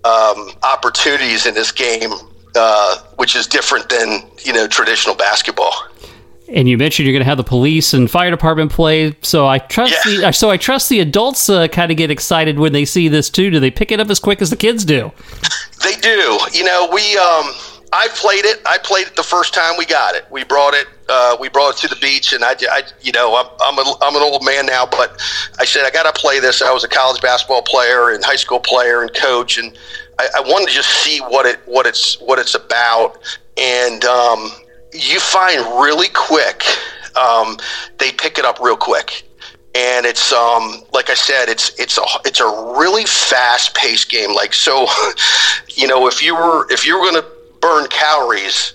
um, 0.03 0.51
opportunities 0.63 1.45
in 1.45 1.53
this 1.53 1.71
game, 1.71 2.12
uh, 2.55 2.98
which 3.17 3.36
is 3.36 3.45
different 3.45 3.89
than 3.89 4.24
you 4.43 4.53
know 4.53 4.67
traditional 4.67 5.15
basketball. 5.15 5.74
And 6.51 6.68
you 6.68 6.77
mentioned 6.77 7.06
you're 7.06 7.13
going 7.13 7.24
to 7.24 7.29
have 7.29 7.38
the 7.38 7.44
police 7.44 7.94
and 7.94 8.10
fire 8.10 8.32
department 8.32 8.72
play, 8.72 9.15
so 9.22 9.48
I 9.48 9.60
trust 9.60 9.94
yeah. 10.06 10.29
the 10.29 10.32
so 10.32 10.50
I 10.50 10.58
trust 10.58 10.89
the 10.89 11.00
adults 11.00 11.50
uh, 11.50 11.68
kind 11.68 11.91
of 11.91 11.98
get 11.98 12.10
excited 12.10 12.58
when 12.58 12.74
they 12.74 12.86
see 12.86 13.08
this 13.08 13.29
too. 13.29 13.50
Do 13.50 13.60
they 13.60 13.72
pick 13.72 13.91
it 13.91 14.00
up 14.00 14.10
as 14.10 14.20
quick 14.20 14.41
as 14.41 14.50
the 14.50 14.58
kids 14.58 14.86
do? 14.86 15.12
They 15.82 15.96
do. 15.96 16.38
You 16.51 16.65
know, 16.65 16.89
we 16.91 17.15
um, 17.18 17.53
I 17.91 18.08
played 18.13 18.46
it. 18.46 18.62
I 18.65 18.77
played 18.77 19.08
it 19.08 19.15
the 19.15 19.24
first 19.24 19.53
time 19.53 19.75
we 19.77 19.86
got 19.86 20.13
it. 20.15 20.25
We 20.29 20.44
brought 20.44 20.74
it. 20.74 20.88
Uh, 21.08 21.38
we 21.39 21.50
brought 21.50 21.75
it 21.75 21.88
to 21.88 21.88
the 21.88 22.00
beach, 22.00 22.34
and 22.34 22.44
I, 22.44 22.56
I 22.70 22.84
you 23.01 23.12
know, 23.12 23.36
I'm 23.36 23.48
I'm, 23.62 23.79
a, 23.79 23.96
I'm 24.01 24.15
an 24.15 24.22
old 24.22 24.46
man 24.46 24.65
now, 24.65 24.86
but 24.86 25.20
I 25.58 25.65
said 25.65 25.86
I 25.86 25.89
got 25.89 26.13
to 26.13 26.20
play 26.20 26.39
this. 26.39 26.62
I 26.62 26.72
was 26.72 26.84
a 26.84 26.88
college 26.88 27.22
basketball 27.22 27.63
player 27.63 28.12
and 28.12 28.24
high 28.24 28.36
school 28.36 28.60
player 28.60 29.01
and 29.01 29.13
coach, 29.15 29.58
and 29.58 29.75
I, 30.20 30.27
I 30.38 30.41
wanted 30.41 30.68
to 30.68 30.74
just 30.74 30.89
see 30.89 31.20
what 31.20 31.46
it 31.46 31.60
what 31.65 31.88
it's 31.88 32.20
what 32.22 32.38
it's 32.38 32.53
about. 32.53 33.18
And 33.58 34.06
um, 34.06 34.51
you 34.93 35.19
find 35.19 35.60
really 35.81 36.08
quick 36.10 36.63
um, 37.17 37.58
they 37.98 38.12
pick 38.12 38.38
it 38.38 38.46
up 38.46 38.60
real 38.60 38.77
quick 38.77 39.24
and 39.75 40.05
it's 40.05 40.34
um 40.34 40.84
like 40.93 41.10
I 41.10 41.13
said, 41.13 41.48
it's 41.48 41.77
it's 41.79 41.98
a 41.98 42.03
it's 42.25 42.39
a 42.39 42.75
really 42.77 43.05
fast 43.05 43.75
paced 43.75 44.10
game. 44.10 44.34
Like 44.34 44.53
so, 44.53 44.88
you 45.69 45.88
know, 45.88 46.08
if 46.08 46.24
you 46.24 46.36
were 46.36 46.72
if 46.72 46.86
you 46.86 46.98
were 46.98 47.05
going 47.10 47.22
to 47.22 47.27
burn 47.62 47.88
calories, 47.88 48.74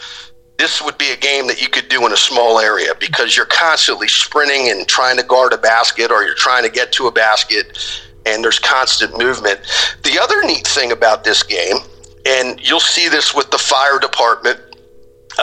this 0.59 0.83
would 0.83 0.97
be 0.99 1.11
a 1.11 1.17
game 1.17 1.47
that 1.49 1.61
you 1.61 1.69
could 1.69 1.89
do 1.89 2.07
in 2.07 2.13
a 2.13 2.17
small 2.17 2.61
area 2.61 2.93
because 3.01 3.37
you're 3.37 3.47
constantly 3.47 4.09
sprinting 4.09 4.71
and 4.71 4.87
trying 4.87 5.17
to 5.17 5.25
guard 5.25 5.53
a 5.53 5.59
basket 5.59 6.11
or 6.11 6.25
you're 6.25 6.35
trying 6.35 6.63
to 6.63 6.71
get 6.71 6.93
to 6.93 7.07
a 7.07 7.13
basket, 7.13 7.79
and 8.25 8.45
there's 8.45 8.61
constant 8.61 9.19
movement. 9.19 9.61
The 10.05 10.19
other 10.21 10.43
neat 10.45 10.67
thing 10.67 10.93
about 10.93 11.25
this 11.25 11.43
game, 11.43 11.79
and 12.27 12.61
you'll 12.67 12.79
see 12.79 13.09
this 13.09 13.35
with 13.35 13.51
the 13.51 13.59
fire 13.59 13.99
department. 13.99 14.61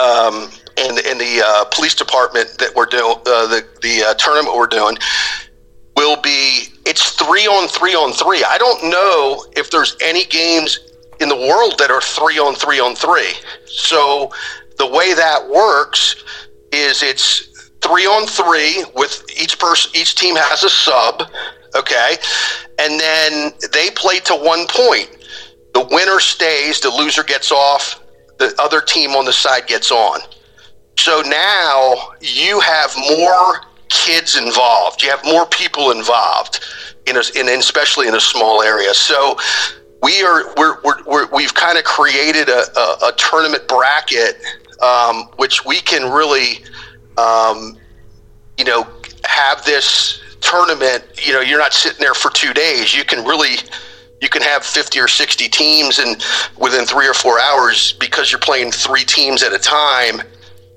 Um, 0.00 0.50
and, 0.78 0.98
and 0.98 1.20
the 1.20 1.42
uh, 1.44 1.64
police 1.66 1.94
department 1.94 2.58
that 2.58 2.74
we're 2.74 2.86
doing, 2.86 3.16
uh, 3.26 3.46
the, 3.46 3.66
the 3.82 4.04
uh, 4.04 4.14
tournament 4.14 4.56
we're 4.56 4.66
doing, 4.66 4.96
will 5.96 6.20
be 6.20 6.64
it's 6.86 7.12
three 7.12 7.46
on 7.46 7.68
three 7.68 7.94
on 7.94 8.12
three. 8.12 8.42
I 8.44 8.58
don't 8.58 8.90
know 8.90 9.46
if 9.56 9.70
there's 9.70 9.96
any 10.02 10.24
games 10.24 10.78
in 11.20 11.28
the 11.28 11.36
world 11.36 11.78
that 11.78 11.90
are 11.90 12.00
three 12.00 12.38
on 12.38 12.54
three 12.54 12.80
on 12.80 12.94
three. 12.94 13.32
So 13.66 14.32
the 14.78 14.86
way 14.86 15.14
that 15.14 15.48
works 15.48 16.24
is 16.72 17.02
it's 17.02 17.70
three 17.80 18.06
on 18.06 18.26
three 18.26 18.84
with 18.96 19.24
each 19.40 19.58
person, 19.58 19.90
each 19.94 20.14
team 20.14 20.34
has 20.36 20.64
a 20.64 20.70
sub, 20.70 21.30
okay, 21.74 22.16
and 22.78 22.98
then 22.98 23.52
they 23.72 23.90
play 23.90 24.18
to 24.20 24.34
one 24.34 24.66
point. 24.68 25.08
The 25.74 25.86
winner 25.90 26.20
stays, 26.20 26.80
the 26.80 26.90
loser 26.90 27.22
gets 27.22 27.52
off, 27.52 28.00
the 28.38 28.54
other 28.58 28.80
team 28.80 29.10
on 29.10 29.24
the 29.24 29.32
side 29.32 29.66
gets 29.66 29.90
on. 29.90 30.20
So 30.96 31.22
now 31.22 32.12
you 32.20 32.60
have 32.60 32.94
more 32.96 33.60
kids 33.88 34.36
involved. 34.36 35.02
You 35.02 35.10
have 35.10 35.24
more 35.24 35.46
people 35.46 35.90
involved, 35.90 36.60
in, 37.06 37.16
a, 37.16 37.22
in 37.36 37.48
especially 37.48 38.08
in 38.08 38.14
a 38.14 38.20
small 38.20 38.62
area. 38.62 38.94
So 38.94 39.36
we 40.02 40.22
are 40.22 40.52
we're, 40.56 40.82
we're, 41.06 41.26
we 41.28 41.42
have 41.42 41.54
kind 41.54 41.78
of 41.78 41.84
created 41.84 42.48
a, 42.48 42.78
a, 42.78 43.08
a 43.08 43.12
tournament 43.16 43.66
bracket, 43.68 44.36
um, 44.82 45.28
which 45.36 45.64
we 45.64 45.76
can 45.80 46.10
really, 46.10 46.64
um, 47.16 47.78
you 48.58 48.64
know, 48.64 48.86
have 49.24 49.64
this 49.64 50.20
tournament. 50.40 51.04
You 51.24 51.34
know, 51.34 51.40
you're 51.40 51.58
not 51.58 51.72
sitting 51.72 52.00
there 52.00 52.14
for 52.14 52.30
two 52.30 52.52
days. 52.52 52.94
You 52.94 53.04
can 53.04 53.24
really 53.24 53.56
you 54.20 54.28
can 54.28 54.42
have 54.42 54.64
50 54.64 55.00
or 55.00 55.08
60 55.08 55.48
teams 55.48 55.98
and 55.98 56.24
within 56.56 56.86
three 56.86 57.08
or 57.08 57.14
four 57.14 57.40
hours 57.40 57.92
because 57.94 58.30
you're 58.30 58.38
playing 58.38 58.70
three 58.70 59.04
teams 59.04 59.42
at 59.42 59.52
a 59.52 59.58
time 59.58 60.22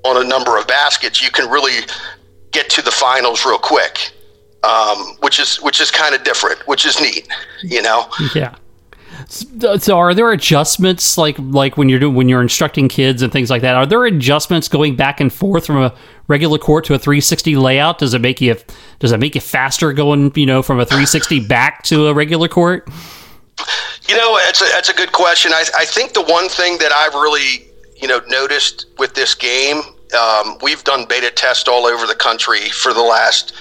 on 0.04 0.24
a 0.24 0.28
number 0.28 0.58
of 0.58 0.66
baskets 0.66 1.22
you 1.22 1.30
can 1.30 1.50
really 1.50 1.86
get 2.52 2.68
to 2.70 2.82
the 2.82 2.90
finals 2.90 3.44
real 3.44 3.58
quick 3.58 4.12
um, 4.62 4.98
which 5.20 5.38
is 5.38 5.60
which 5.62 5.80
is 5.80 5.90
kind 5.90 6.14
of 6.14 6.24
different 6.24 6.58
which 6.66 6.86
is 6.86 7.00
neat 7.00 7.28
you 7.62 7.82
know 7.82 8.08
yeah 8.34 8.54
so 9.28 9.98
are 9.98 10.14
there 10.14 10.30
adjustments 10.32 11.18
like 11.18 11.36
like 11.38 11.76
when 11.76 11.88
you're 11.88 11.98
doing 11.98 12.14
when 12.14 12.28
you're 12.28 12.42
instructing 12.42 12.88
kids 12.88 13.22
and 13.22 13.32
things 13.32 13.50
like 13.50 13.62
that? 13.62 13.74
Are 13.74 13.86
there 13.86 14.04
adjustments 14.04 14.68
going 14.68 14.94
back 14.94 15.20
and 15.20 15.32
forth 15.32 15.66
from 15.66 15.78
a 15.78 15.94
regular 16.28 16.58
court 16.58 16.84
to 16.86 16.94
a 16.94 16.98
360 16.98 17.56
layout? 17.56 17.98
Does 17.98 18.14
it 18.14 18.20
make 18.20 18.40
you 18.40 18.56
does 18.98 19.12
it 19.12 19.18
make 19.18 19.34
you 19.34 19.40
faster 19.40 19.92
going 19.92 20.32
you 20.34 20.46
know 20.46 20.62
from 20.62 20.80
a 20.80 20.84
360 20.84 21.40
back 21.46 21.82
to 21.84 22.08
a 22.08 22.14
regular 22.14 22.48
court? 22.48 22.88
You 24.08 24.16
know, 24.16 24.38
it's 24.42 24.60
a, 24.60 24.66
that's 24.66 24.90
a 24.90 24.94
good 24.94 25.12
question. 25.12 25.52
I, 25.52 25.64
I 25.76 25.84
think 25.84 26.12
the 26.12 26.22
one 26.22 26.48
thing 26.48 26.78
that 26.78 26.92
I've 26.92 27.14
really 27.14 27.66
you 27.96 28.08
know 28.08 28.20
noticed 28.28 28.86
with 28.98 29.14
this 29.14 29.34
game, 29.34 29.80
um, 30.18 30.58
we've 30.62 30.84
done 30.84 31.06
beta 31.08 31.30
tests 31.30 31.68
all 31.68 31.86
over 31.86 32.06
the 32.06 32.14
country 32.14 32.68
for 32.70 32.92
the 32.92 33.02
last 33.02 33.54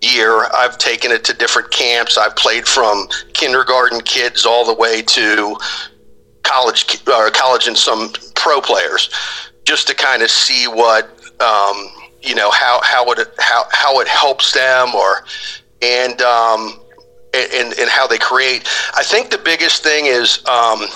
year. 0.00 0.46
I've 0.54 0.78
taken 0.78 1.10
it 1.10 1.24
to 1.24 1.34
different 1.34 1.70
camps. 1.70 2.18
I've 2.18 2.36
played 2.36 2.66
from 2.66 3.06
kindergarten 3.32 4.00
kids 4.00 4.44
all 4.46 4.64
the 4.64 4.74
way 4.74 5.02
to 5.02 5.56
college, 6.42 7.00
or 7.08 7.30
college 7.30 7.68
and 7.68 7.76
some 7.76 8.12
pro 8.34 8.60
players, 8.60 9.10
just 9.64 9.86
to 9.88 9.94
kind 9.94 10.22
of 10.22 10.30
see 10.30 10.66
what 10.66 11.06
um, 11.40 11.88
you 12.22 12.34
know 12.34 12.50
how 12.50 12.80
how 12.82 13.10
it 13.12 13.18
how 13.38 13.64
how 13.70 14.00
it 14.00 14.08
helps 14.08 14.52
them 14.52 14.94
or 14.94 15.24
and 15.82 16.20
um, 16.22 16.80
and 17.34 17.74
and 17.78 17.90
how 17.90 18.06
they 18.06 18.18
create. 18.18 18.68
I 18.94 19.02
think 19.02 19.30
the 19.30 19.38
biggest 19.38 19.82
thing 19.82 20.06
is 20.06 20.44
um, 20.46 20.86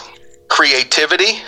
creativity, 0.48 1.42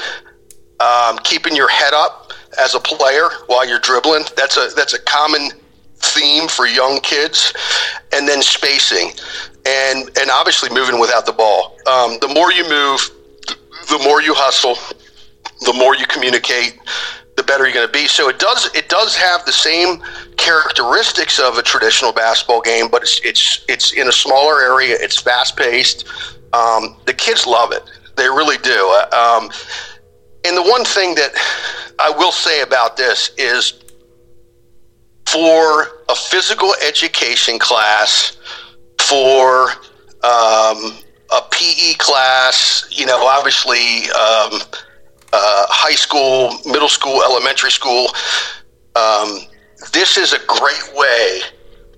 um, 0.81 1.19
keeping 1.25 1.55
your 1.57 1.69
head 1.69 1.95
up 1.95 2.33
as 2.59 2.75
a 2.75 2.81
player 2.81 3.29
while 3.47 3.67
you're 3.67 3.81
dribbling. 3.81 4.25
That's 4.37 4.57
a 4.57 4.69
that's 4.75 4.95
a 4.95 5.01
common 5.03 5.51
theme 5.97 6.49
for 6.49 6.67
young 6.67 7.01
kids, 7.01 7.53
and 8.13 8.29
then 8.29 8.43
spacing, 8.43 9.11
and 9.67 10.11
and 10.19 10.31
obviously 10.31 10.71
moving 10.71 11.01
without 11.01 11.27
the 11.27 11.33
ball. 11.33 11.77
Um, 11.87 12.19
the 12.21 12.29
more 12.29 12.53
you 12.53 12.69
move, 12.69 13.01
the 13.89 14.01
more 14.05 14.23
you 14.23 14.35
hustle, 14.35 14.77
the 15.63 15.73
more 15.73 15.97
you 15.97 16.07
communicate, 16.07 16.79
the 17.37 17.43
better 17.43 17.65
you're 17.65 17.75
going 17.75 17.87
to 17.87 17.93
be. 17.93 18.07
So 18.07 18.29
it 18.29 18.39
does 18.39 18.75
it 18.75 18.89
does 18.89 19.17
have 19.17 19.45
the 19.45 19.53
same 19.53 20.03
characteristics 20.37 21.39
of 21.39 21.57
a 21.59 21.63
traditional 21.63 22.13
basketball 22.13 22.61
game, 22.61 22.89
but 22.91 23.03
it's 23.03 23.21
it's 23.25 23.65
it's 23.69 23.93
in 23.93 24.09
a 24.09 24.13
smaller 24.13 24.61
area. 24.61 24.97
It's 25.01 25.19
fast 25.19 25.57
paced. 25.57 26.07
Um, 26.53 26.97
the 27.07 27.15
kids 27.15 27.47
love 27.47 27.73
it. 27.73 27.83
They 28.17 28.29
really 28.29 28.59
do. 28.59 28.91
Uh, 29.13 29.41
um, 29.41 29.51
and 30.49 30.57
the 30.57 30.63
one 30.63 30.85
thing 30.85 31.15
that 31.15 31.33
I 31.99 32.11
will 32.11 32.33
say 32.33 32.63
about 32.63 32.97
this 32.97 33.31
is 33.37 33.85
for 35.27 36.03
a 36.09 36.15
physical 36.15 36.73
education 36.87 37.59
class, 37.59 38.39
for 38.99 39.69
um, 40.25 40.97
a 41.31 41.43
PE 41.51 41.95
class, 41.99 42.89
you 42.91 43.05
know, 43.05 43.27
obviously 43.27 44.05
um, 44.11 44.63
uh, 45.33 45.67
high 45.69 45.95
school, 45.95 46.53
middle 46.65 46.89
school, 46.89 47.23
elementary 47.23 47.71
school. 47.71 48.09
Um, 48.97 49.41
this 49.93 50.17
is 50.17 50.33
a 50.33 50.39
great 50.47 50.91
way 50.95 51.41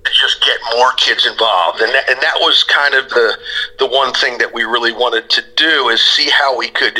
to 0.05 0.11
just 0.11 0.45
get 0.45 0.59
more 0.77 0.93
kids 0.95 1.25
involved, 1.25 1.83
and 1.83 1.95
that, 1.95 2.11
and 2.11 2.21
that 2.21 2.35
was 2.41 2.65
kind 2.65 2.95
of 2.95 3.09
the 3.11 3.39
the 3.79 3.87
one 3.87 4.13
thing 4.15 4.39
that 4.39 4.53
we 4.53 4.65
really 4.65 4.93
wanted 4.93 5.31
to 5.31 5.43
do 5.57 5.89
is 5.91 6.03
see 6.03 6.29
how 6.31 6.57
we 6.57 6.69
could 6.69 6.99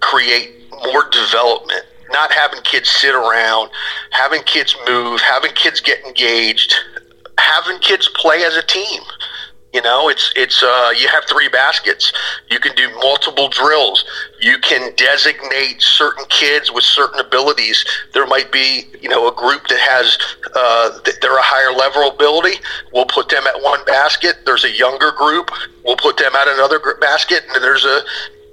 create 0.00 0.61
more 0.84 1.08
development 1.10 1.84
not 2.12 2.30
having 2.30 2.60
kids 2.62 2.88
sit 2.90 3.14
around, 3.14 3.70
having 4.10 4.42
kids 4.42 4.76
move, 4.86 5.20
having 5.20 5.52
kids 5.52 5.80
get 5.80 6.04
engaged, 6.04 6.74
having 7.38 7.78
kids 7.80 8.08
play 8.14 8.44
as 8.44 8.56
a 8.56 8.62
team. 8.62 9.02
You 9.72 9.80
know, 9.80 10.10
it's 10.10 10.30
it's 10.36 10.62
uh, 10.62 10.92
you 11.00 11.08
have 11.08 11.24
three 11.24 11.48
baskets. 11.48 12.12
You 12.50 12.60
can 12.60 12.74
do 12.76 12.90
multiple 12.96 13.48
drills. 13.48 14.04
You 14.38 14.58
can 14.58 14.94
designate 14.96 15.80
certain 15.80 16.26
kids 16.26 16.70
with 16.70 16.84
certain 16.84 17.18
abilities. 17.18 17.82
There 18.12 18.26
might 18.26 18.52
be 18.52 18.84
you 19.00 19.08
know 19.08 19.28
a 19.28 19.34
group 19.34 19.66
that 19.68 19.80
has 19.80 20.18
uh, 20.54 20.98
they're 21.22 21.38
a 21.38 21.42
higher 21.42 21.72
level 21.72 22.14
ability. 22.14 22.58
We'll 22.92 23.06
put 23.06 23.30
them 23.30 23.46
at 23.46 23.62
one 23.62 23.82
basket. 23.86 24.44
There's 24.44 24.64
a 24.64 24.70
younger 24.70 25.10
group. 25.12 25.50
We'll 25.86 25.96
put 25.96 26.18
them 26.18 26.36
at 26.36 26.48
another 26.48 26.78
basket, 27.00 27.44
and 27.54 27.64
there's 27.64 27.86
a 27.86 28.02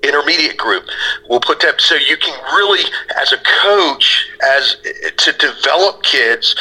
intermediate 0.04 0.58
group. 0.58 0.88
We'll 1.30 1.42
put 1.42 1.60
them 1.60 1.76
so 1.78 1.96
you 1.96 2.18
can 2.18 2.34
really, 2.56 2.84
as 3.22 3.34
a 3.34 3.38
coach, 3.62 4.30
as 4.42 4.78
to 5.18 5.32
develop 5.34 6.04
kids 6.04 6.56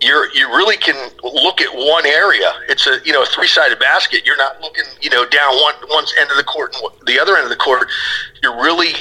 you're 0.00 0.32
you 0.32 0.48
really 0.48 0.76
can 0.76 1.10
look 1.22 1.60
at 1.60 1.74
one 1.74 2.06
area. 2.06 2.52
It's 2.68 2.86
a 2.86 3.00
you 3.04 3.12
know 3.12 3.22
a 3.22 3.26
three 3.26 3.46
sided 3.46 3.78
basket. 3.78 4.24
You're 4.24 4.36
not 4.36 4.60
looking 4.60 4.84
you 5.00 5.10
know 5.10 5.26
down 5.26 5.54
one 5.56 5.74
one 5.88 6.04
end 6.18 6.30
of 6.30 6.36
the 6.36 6.44
court 6.44 6.74
and 6.74 7.06
the 7.06 7.20
other 7.20 7.36
end 7.36 7.44
of 7.44 7.50
the 7.50 7.56
court. 7.56 7.86
You're 8.42 8.60
really 8.60 8.94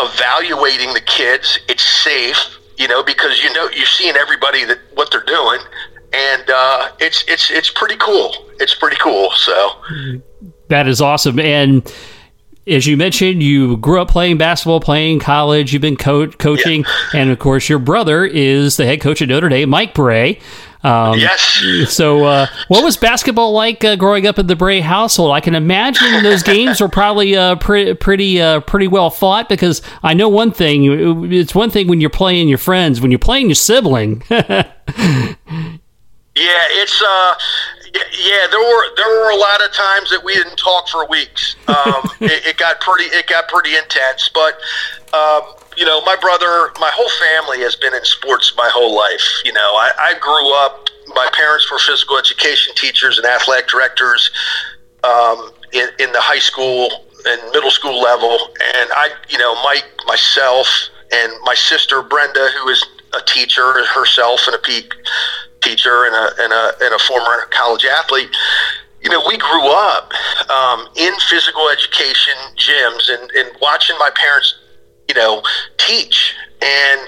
evaluating 0.00 0.94
the 0.94 1.00
kids. 1.00 1.58
It's 1.68 1.82
safe, 1.82 2.58
you 2.78 2.88
know, 2.88 3.02
because 3.02 3.42
you 3.42 3.52
know 3.52 3.68
you're 3.74 3.86
seeing 3.86 4.16
everybody 4.16 4.64
that 4.64 4.78
what 4.94 5.10
they're 5.10 5.24
doing, 5.24 5.60
and 6.14 6.48
uh, 6.48 6.92
it's 6.98 7.24
it's 7.28 7.50
it's 7.50 7.70
pretty 7.70 7.96
cool. 7.96 8.34
It's 8.58 8.74
pretty 8.74 8.96
cool. 8.96 9.30
So 9.32 9.72
that 10.68 10.88
is 10.88 11.02
awesome 11.02 11.38
and 11.38 11.92
as 12.66 12.86
you 12.86 12.96
mentioned, 12.96 13.42
you 13.42 13.76
grew 13.76 14.00
up 14.00 14.08
playing 14.08 14.38
basketball, 14.38 14.80
playing 14.80 15.20
college. 15.20 15.72
You've 15.72 15.82
been 15.82 15.96
co- 15.96 16.28
coaching, 16.28 16.84
yeah. 17.12 17.20
and 17.20 17.30
of 17.30 17.38
course, 17.38 17.68
your 17.68 17.78
brother 17.78 18.24
is 18.24 18.76
the 18.76 18.86
head 18.86 19.00
coach 19.00 19.22
at 19.22 19.28
Notre 19.28 19.48
Dame, 19.48 19.68
Mike 19.68 19.94
Brey. 19.94 20.40
Um, 20.82 21.18
yes. 21.18 21.64
So, 21.88 22.24
uh, 22.24 22.46
what 22.68 22.84
was 22.84 22.96
basketball 22.96 23.52
like 23.52 23.82
uh, 23.84 23.96
growing 23.96 24.26
up 24.26 24.38
in 24.38 24.46
the 24.46 24.54
Brey 24.54 24.80
household? 24.80 25.32
I 25.32 25.40
can 25.40 25.54
imagine 25.54 26.22
those 26.22 26.42
games 26.44 26.80
were 26.80 26.88
probably 26.88 27.36
uh, 27.36 27.56
pre- 27.56 27.94
pretty 27.94 28.40
uh, 28.40 28.60
pretty 28.60 28.86
well 28.86 29.10
fought 29.10 29.48
because 29.48 29.82
I 30.02 30.14
know 30.14 30.28
one 30.28 30.52
thing. 30.52 31.32
It's 31.32 31.54
one 31.54 31.70
thing 31.70 31.88
when 31.88 32.00
you're 32.00 32.10
playing 32.10 32.48
your 32.48 32.58
friends. 32.58 33.00
When 33.00 33.10
you're 33.10 33.18
playing 33.18 33.46
your 33.48 33.56
sibling. 33.56 34.22
yeah, 34.30 34.64
it's 36.36 37.02
uh, 37.02 37.34
yeah, 38.18 38.46
there 38.50 38.60
were 38.60 38.94
there 38.96 39.08
were 39.08 39.30
a 39.30 39.36
lot 39.36 39.64
of 39.64 39.72
times 39.72 40.10
that 40.10 40.22
we 40.22 40.34
didn't 40.34 40.56
talk 40.56 40.88
for 40.88 41.06
weeks. 41.06 41.56
Um, 41.68 42.02
it, 42.20 42.46
it, 42.46 42.56
got 42.56 42.80
pretty 42.80 43.04
it 43.04 43.26
got 43.26 43.48
pretty 43.48 43.76
intense, 43.76 44.30
but 44.32 44.58
um, 45.14 45.42
you 45.76 45.84
know, 45.84 46.00
my 46.02 46.16
brother, 46.16 46.72
my 46.80 46.90
whole 46.92 47.10
family 47.20 47.60
has 47.62 47.76
been 47.76 47.94
in 47.94 48.04
sports 48.04 48.54
my 48.56 48.68
whole 48.72 48.94
life. 48.94 49.42
You 49.44 49.52
know, 49.52 49.76
I, 49.76 49.90
I 49.98 50.18
grew 50.18 50.54
up. 50.54 50.88
My 51.14 51.28
parents 51.32 51.70
were 51.70 51.78
physical 51.78 52.18
education 52.18 52.74
teachers 52.74 53.18
and 53.18 53.26
athletic 53.26 53.68
directors 53.68 54.30
um, 55.04 55.52
in, 55.72 55.88
in 56.00 56.12
the 56.12 56.20
high 56.20 56.40
school 56.40 57.06
and 57.26 57.40
middle 57.52 57.70
school 57.70 58.00
level, 58.00 58.38
and 58.76 58.90
I, 58.92 59.10
you 59.28 59.38
know, 59.38 59.54
Mike, 59.62 59.86
myself, 60.06 60.68
and 61.12 61.32
my 61.44 61.54
sister 61.54 62.02
Brenda, 62.02 62.50
who 62.58 62.68
is 62.68 62.84
a 63.14 63.20
teacher 63.26 63.84
herself 63.84 64.46
and 64.46 64.54
a 64.54 64.58
peak 64.58 64.92
teacher 65.66 66.04
and 66.04 66.14
a, 66.14 66.44
and 66.44 66.52
a, 66.52 66.72
and 66.82 66.94
a 66.94 66.98
former 67.00 67.46
college 67.50 67.84
athlete, 67.84 68.30
you 69.02 69.10
know, 69.10 69.22
we 69.26 69.36
grew 69.36 69.66
up 69.68 70.12
um, 70.50 70.88
in 70.96 71.12
physical 71.28 71.68
education 71.68 72.34
gyms 72.56 73.10
and, 73.10 73.30
and 73.32 73.50
watching 73.60 73.96
my 73.98 74.10
parents, 74.14 74.54
you 75.08 75.14
know, 75.14 75.42
teach. 75.76 76.34
And 76.62 77.00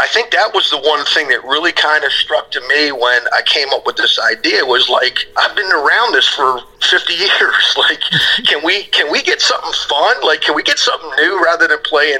I 0.00 0.06
think 0.08 0.32
that 0.32 0.52
was 0.52 0.68
the 0.70 0.78
one 0.78 1.04
thing 1.06 1.28
that 1.28 1.44
really 1.44 1.72
kind 1.72 2.04
of 2.04 2.12
struck 2.12 2.50
to 2.50 2.60
me 2.68 2.90
when 2.90 3.22
I 3.34 3.42
came 3.46 3.68
up 3.72 3.86
with 3.86 3.96
this 3.96 4.18
idea 4.18 4.64
was 4.66 4.88
like, 4.88 5.18
I've 5.38 5.54
been 5.54 5.70
around 5.70 6.12
this 6.12 6.28
for 6.28 6.60
50 6.82 7.12
years. 7.14 7.74
Like, 7.78 8.00
can 8.46 8.64
we, 8.64 8.84
can 8.84 9.10
we 9.10 9.22
get 9.22 9.40
something 9.40 9.72
fun? 9.88 10.16
Like, 10.24 10.40
can 10.40 10.54
we 10.54 10.62
get 10.62 10.78
something 10.78 11.10
new 11.16 11.42
rather 11.42 11.68
than 11.68 11.78
playing, 11.84 12.18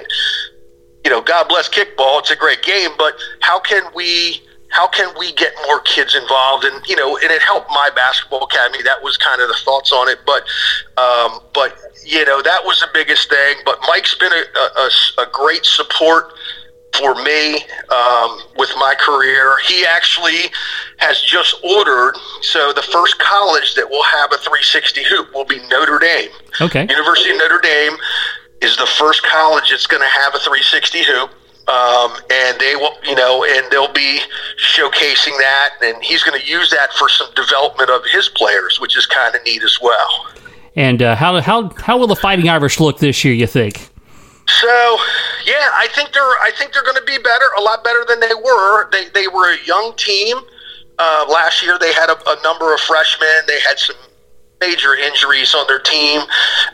you 1.04 1.10
know, 1.10 1.20
God 1.20 1.48
bless 1.48 1.68
kickball. 1.68 2.20
It's 2.20 2.30
a 2.30 2.36
great 2.36 2.62
game, 2.62 2.90
but 2.96 3.14
how 3.40 3.58
can 3.58 3.82
we 3.94 4.40
how 4.76 4.86
can 4.86 5.08
we 5.18 5.32
get 5.32 5.54
more 5.66 5.80
kids 5.80 6.14
involved? 6.14 6.64
And 6.64 6.86
you 6.86 6.96
know, 6.96 7.16
and 7.16 7.30
it 7.32 7.40
helped 7.40 7.70
my 7.70 7.88
basketball 7.96 8.44
academy. 8.44 8.82
That 8.82 9.02
was 9.02 9.16
kind 9.16 9.40
of 9.40 9.48
the 9.48 9.56
thoughts 9.64 9.90
on 9.90 10.06
it. 10.08 10.18
But 10.26 10.42
um, 11.00 11.40
but 11.54 11.74
you 12.04 12.22
know, 12.26 12.42
that 12.42 12.62
was 12.62 12.78
the 12.80 12.88
biggest 12.92 13.30
thing. 13.30 13.56
But 13.64 13.78
Mike's 13.88 14.14
been 14.16 14.32
a, 14.32 14.44
a, 14.60 14.90
a 15.22 15.26
great 15.32 15.64
support 15.64 16.34
for 16.98 17.14
me 17.24 17.64
um, 17.88 18.40
with 18.58 18.68
my 18.76 18.94
career. 19.00 19.56
He 19.66 19.86
actually 19.86 20.52
has 20.98 21.22
just 21.22 21.56
ordered. 21.64 22.14
So 22.42 22.74
the 22.74 22.82
first 22.82 23.18
college 23.18 23.74
that 23.76 23.88
will 23.88 24.04
have 24.04 24.30
a 24.32 24.36
360 24.36 25.04
hoop 25.04 25.34
will 25.34 25.46
be 25.46 25.58
Notre 25.68 25.98
Dame. 25.98 26.30
Okay. 26.60 26.86
University 26.88 27.30
of 27.30 27.38
Notre 27.38 27.60
Dame 27.62 27.96
is 28.60 28.76
the 28.76 28.86
first 28.86 29.22
college 29.22 29.70
that's 29.70 29.86
going 29.86 30.02
to 30.02 30.08
have 30.08 30.34
a 30.34 30.38
360 30.38 31.02
hoop 31.04 31.30
um, 31.68 32.12
and 32.30 32.58
they 32.60 32.76
will, 32.76 32.94
you 33.04 33.14
know, 33.14 33.44
and 33.44 33.70
they'll 33.70 33.92
be 33.92 34.20
showcasing 34.58 35.36
that, 35.38 35.70
and 35.82 36.02
he's 36.02 36.22
going 36.22 36.40
to 36.40 36.46
use 36.46 36.70
that 36.70 36.92
for 36.92 37.08
some 37.08 37.28
development 37.34 37.90
of 37.90 38.02
his 38.04 38.28
players, 38.28 38.80
which 38.80 38.96
is 38.96 39.06
kind 39.06 39.34
of 39.34 39.42
neat 39.44 39.62
as 39.62 39.78
well. 39.82 40.26
And 40.76 41.02
uh, 41.02 41.16
how 41.16 41.40
how 41.40 41.70
how 41.70 41.98
will 41.98 42.06
the 42.06 42.16
Fighting 42.16 42.48
Irish 42.48 42.78
look 42.78 42.98
this 42.98 43.24
year? 43.24 43.34
You 43.34 43.46
think? 43.46 43.88
So, 44.48 44.98
yeah, 45.44 45.70
I 45.74 45.88
think 45.92 46.12
they're 46.12 46.22
I 46.22 46.52
think 46.56 46.72
they're 46.72 46.84
going 46.84 46.96
to 46.96 47.04
be 47.04 47.18
better, 47.18 47.46
a 47.58 47.62
lot 47.62 47.82
better 47.82 48.04
than 48.06 48.20
they 48.20 48.34
were. 48.34 48.90
They 48.90 49.08
they 49.08 49.26
were 49.26 49.52
a 49.52 49.58
young 49.64 49.94
team 49.96 50.36
uh, 50.98 51.26
last 51.28 51.64
year. 51.64 51.78
They 51.80 51.92
had 51.92 52.10
a, 52.10 52.30
a 52.30 52.42
number 52.42 52.72
of 52.72 52.80
freshmen. 52.80 53.42
They 53.48 53.58
had 53.60 53.78
some 53.78 53.96
major 54.60 54.94
injuries 54.94 55.54
on 55.54 55.66
their 55.66 55.80
team, 55.80 56.20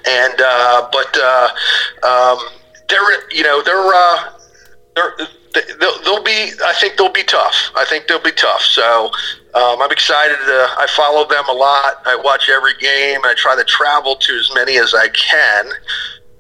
and 0.07 0.35
uh, 0.39 0.89
but 0.93 1.17
uh, 1.17 1.49
um, 2.03 2.39
they're 2.89 3.31
you 3.31 3.43
know 3.43 3.63
they're 3.63 3.95
uh, 3.95 4.33
they're, 4.95 5.17
they'll, 5.79 6.03
they'll 6.03 6.23
be. 6.23 6.51
I 6.65 6.75
think 6.81 6.97
they'll 6.97 7.13
be 7.13 7.25
tough. 7.25 7.71
I 7.77 7.85
think 7.85 8.07
they'll 8.07 8.23
be 8.23 8.33
tough. 8.33 8.63
So 8.63 9.07
um, 9.55 9.83
I'm 9.83 9.91
excited. 9.91 10.37
To, 10.37 10.67
I 10.79 10.87
follow 10.97 11.27
them 11.27 11.45
a 11.49 11.53
lot. 11.53 12.03
I 12.05 12.17
watch 12.23 12.49
every 12.49 12.75
game. 12.75 13.21
I 13.25 13.35
try 13.37 13.57
to 13.57 13.65
travel 13.65 14.17
to 14.17 14.35
as 14.35 14.51
many 14.55 14.79
as 14.79 14.95
I 14.95 15.09
can. 15.09 15.67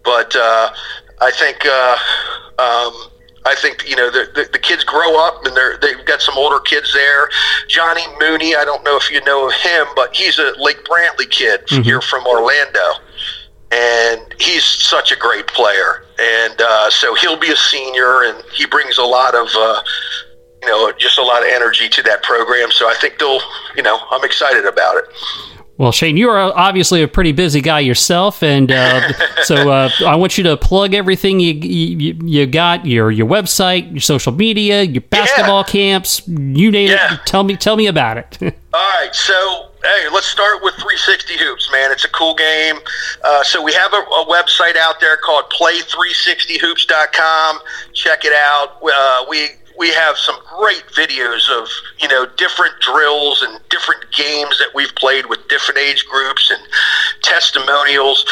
But 0.05 0.35
uh, 0.37 0.73
I 1.21 1.31
think. 1.31 1.65
Uh, 1.65 1.97
um, 2.59 3.13
I 3.45 3.57
think 3.57 3.89
you 3.89 3.97
know 3.97 4.11
the, 4.11 4.31
the, 4.35 4.49
the, 4.53 4.59
kids 4.59 4.85
grow 4.85 5.19
up 5.19 5.45
and 5.45 5.57
they're 5.57 5.77
they've 5.79 6.05
got 6.05 6.23
some 6.23 6.39
older 6.39 6.61
kids 6.61 6.93
there. 6.95 7.29
Johnny 7.67 8.03
Mooney, 8.21 8.55
I 8.55 8.65
don't 8.65 8.85
know 8.85 8.97
if 8.97 9.11
you 9.11 9.21
know 9.25 9.49
of 9.49 9.53
him, 9.55 9.87
but 9.97 10.15
he's 10.15 10.39
a 10.39 10.55
Lake 10.59 10.85
Brantley 10.85 11.29
kid 11.29 11.67
mm-hmm. 11.67 11.83
here 11.83 12.01
from 12.01 12.25
Orlando, 12.25 13.03
and 13.73 14.35
he's 14.39 14.65
such 14.65 15.13
a 15.13 15.17
great 15.17 15.47
player 15.47 16.03
and 16.23 16.61
uh, 16.61 16.91
so 16.91 17.15
he'll 17.15 17.39
be 17.39 17.51
a 17.51 17.57
senior, 17.57 18.23
and 18.23 18.43
he 18.53 18.67
brings 18.67 18.99
a 18.99 19.05
lot 19.05 19.35
of. 19.35 19.49
Uh, 19.55 19.83
you 20.63 20.69
know, 20.69 20.93
just 20.93 21.19
a 21.19 21.23
lot 21.23 21.43
of 21.43 21.49
energy 21.53 21.89
to 21.89 22.05
that 22.05 22.23
program. 22.23 22.71
So 22.71 22.89
I 22.89 22.95
think 22.95 23.19
they'll, 23.19 23.41
you 23.75 23.83
know, 23.83 23.99
I'm 24.13 24.23
excited 24.23 24.65
about 24.65 24.97
it. 24.97 25.07
Well, 25.77 25.91
Shane, 25.91 26.17
you 26.17 26.29
are 26.29 26.57
obviously 26.57 27.03
a 27.03 27.09
pretty 27.09 27.33
busy 27.33 27.61
guy 27.61 27.81
yourself, 27.81 28.45
and 28.45 28.71
uh, 28.71 29.13
so 29.43 29.73
uh, 29.73 29.91
I 30.07 30.15
want 30.15 30.39
you 30.39 30.45
to 30.45 30.57
plug 30.57 30.95
everything 30.95 31.41
you, 31.41 31.55
you, 31.55 32.17
you 32.23 32.47
got 32.47 32.87
your 32.87 33.11
your 33.11 33.27
website, 33.27 33.91
your 33.91 33.99
social 33.99 34.31
media, 34.31 34.83
your 34.83 35.01
basketball 35.01 35.65
yeah. 35.67 35.73
camps, 35.73 36.23
you 36.29 36.71
name 36.71 36.91
yeah. 36.91 37.15
it. 37.15 37.21
Tell 37.27 37.43
me, 37.43 37.57
tell 37.57 37.75
me 37.75 37.89
about 37.89 38.19
it. 38.19 38.39
All 38.73 39.01
right, 39.01 39.13
so 39.13 39.72
hey, 39.83 40.09
let's 40.13 40.27
start 40.27 40.63
with 40.63 40.75
360 40.75 41.39
hoops, 41.39 41.73
man. 41.73 41.91
It's 41.91 42.05
a 42.05 42.11
cool 42.11 42.35
game. 42.35 42.77
Uh, 43.25 43.43
so 43.43 43.61
we 43.63 43.73
have 43.73 43.93
a, 43.93 43.97
a, 43.97 44.25
website 44.27 44.77
out 44.77 45.01
there 45.01 45.17
called 45.17 45.47
play360hoops.com. 45.51 47.59
Check 47.93 48.25
it 48.25 48.33
out. 48.33 48.79
Uh, 48.83 49.25
we 49.29 49.49
we 49.83 49.93
have 49.93 50.17
some 50.17 50.37
great 50.59 50.85
videos 50.95 51.51
of 51.51 51.69
you 51.99 52.07
know 52.07 52.25
different 52.37 52.73
drills 52.79 53.43
and 53.43 53.59
different 53.69 54.05
games 54.13 54.57
that 54.61 54.69
we've 54.77 54.95
played 54.95 55.27
with 55.27 55.41
different 55.49 55.77
age 55.77 56.07
groups 56.07 56.53
and 56.53 56.63
testimonials. 57.23 58.25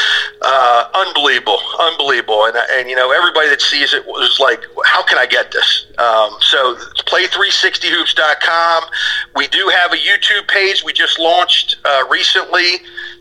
Uh, 0.43 0.89
unbelievable, 0.95 1.59
unbelievable, 1.81 2.45
and 2.45 2.57
and 2.71 2.89
you 2.89 2.95
know 2.95 3.11
everybody 3.11 3.49
that 3.49 3.61
sees 3.61 3.93
it 3.93 4.07
was 4.07 4.39
like, 4.39 4.63
how 4.85 5.03
can 5.03 5.19
I 5.19 5.27
get 5.27 5.51
this? 5.51 5.87
Um, 5.99 6.37
so 6.39 6.77
play360hoops.com. 7.11 8.85
We 9.35 9.49
do 9.49 9.73
have 9.75 9.93
a 9.93 9.97
YouTube 9.97 10.47
page 10.47 10.85
we 10.85 10.93
just 10.93 11.19
launched 11.19 11.79
uh, 11.85 12.05
recently. 12.09 12.77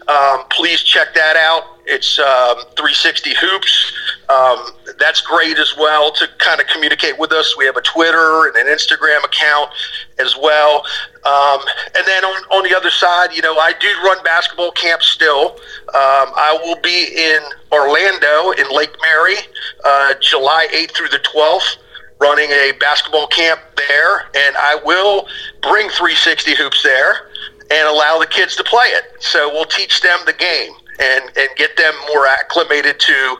Um, 0.07 0.43
please 0.51 0.83
check 0.83 1.15
that 1.15 1.35
out. 1.35 1.78
It's 1.89 2.19
um, 2.19 2.57
360 2.77 3.33
Hoops. 3.33 3.93
Um, 4.29 4.67
that's 4.99 5.21
great 5.21 5.57
as 5.57 5.75
well 5.75 6.11
to 6.11 6.27
kind 6.37 6.61
of 6.61 6.67
communicate 6.67 7.17
with 7.17 7.31
us. 7.31 7.57
We 7.57 7.65
have 7.65 7.77
a 7.77 7.81
Twitter 7.81 8.45
and 8.45 8.55
an 8.55 8.67
Instagram 8.67 9.25
account 9.25 9.71
as 10.19 10.37
well. 10.37 10.85
Um, 11.25 11.59
and 11.95 12.05
then 12.05 12.23
on, 12.23 12.43
on 12.51 12.69
the 12.69 12.77
other 12.77 12.91
side, 12.91 13.33
you 13.33 13.41
know, 13.41 13.57
I 13.57 13.73
do 13.73 13.87
run 14.03 14.23
basketball 14.23 14.71
camps 14.71 15.07
still. 15.07 15.53
Um, 15.87 16.29
I 16.37 16.59
will 16.61 16.79
be 16.81 17.07
in 17.17 17.39
Orlando 17.71 18.51
in 18.51 18.69
Lake 18.69 18.95
Mary, 19.01 19.35
uh, 19.83 20.13
July 20.21 20.67
8th 20.71 20.95
through 20.95 21.09
the 21.09 21.19
12th 21.19 21.77
running 22.19 22.51
a 22.51 22.73
basketball 22.81 23.27
camp 23.27 23.61
there, 23.77 24.27
and 24.35 24.55
I 24.57 24.77
will 24.83 25.25
bring 25.61 25.87
360 25.87 26.53
hoops 26.53 26.83
there 26.83 27.29
and 27.71 27.87
allow 27.87 28.19
the 28.19 28.27
kids 28.27 28.57
to 28.57 28.63
play 28.63 28.87
it. 28.87 29.05
So 29.21 29.49
we'll 29.49 29.65
teach 29.65 30.01
them 30.01 30.19
the 30.25 30.33
game 30.33 30.73
and, 30.99 31.25
and 31.37 31.49
get 31.55 31.77
them 31.77 31.93
more 32.13 32.27
acclimated 32.27 32.99
to 32.99 33.37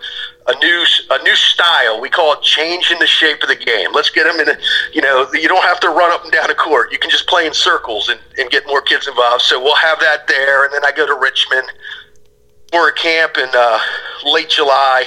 a 0.48 0.56
new 0.60 0.86
a 1.12 1.24
new 1.24 1.36
style. 1.36 2.02
We 2.02 2.10
call 2.10 2.34
it 2.34 2.42
changing 2.42 3.00
the 3.00 3.08
shape 3.08 3.44
of 3.44 3.50
the 3.50 3.56
game. 3.56 3.90
Let's 3.94 4.10
get 4.10 4.24
them 4.24 4.40
in. 4.40 4.50
A, 4.50 4.58
you 4.94 5.02
know, 5.02 5.28
you 5.34 5.48
don't 5.48 5.64
have 5.64 5.80
to 5.82 5.90
run 5.90 6.12
up 6.12 6.24
and 6.24 6.32
down 6.32 6.50
a 6.50 6.56
court. 6.56 6.92
You 6.92 6.98
can 6.98 7.12
just 7.12 7.28
play 7.28 7.46
in 7.46 7.54
circles 7.54 8.10
and, 8.10 8.20
and 8.38 8.50
get 8.50 8.66
more 8.66 8.82
kids 8.82 9.08
involved. 9.08 9.44
So 9.44 9.62
we'll 9.62 9.76
have 9.76 10.00
that 10.00 10.28
there, 10.28 10.66
and 10.66 10.74
then 10.74 10.84
I 10.84 10.92
go 10.92 11.06
to 11.06 11.16
Richmond 11.16 11.68
for 12.72 12.88
a 12.90 12.94
camp 12.94 13.38
in 13.38 13.50
uh, 13.54 13.80
late 14.26 14.50
July, 14.50 15.06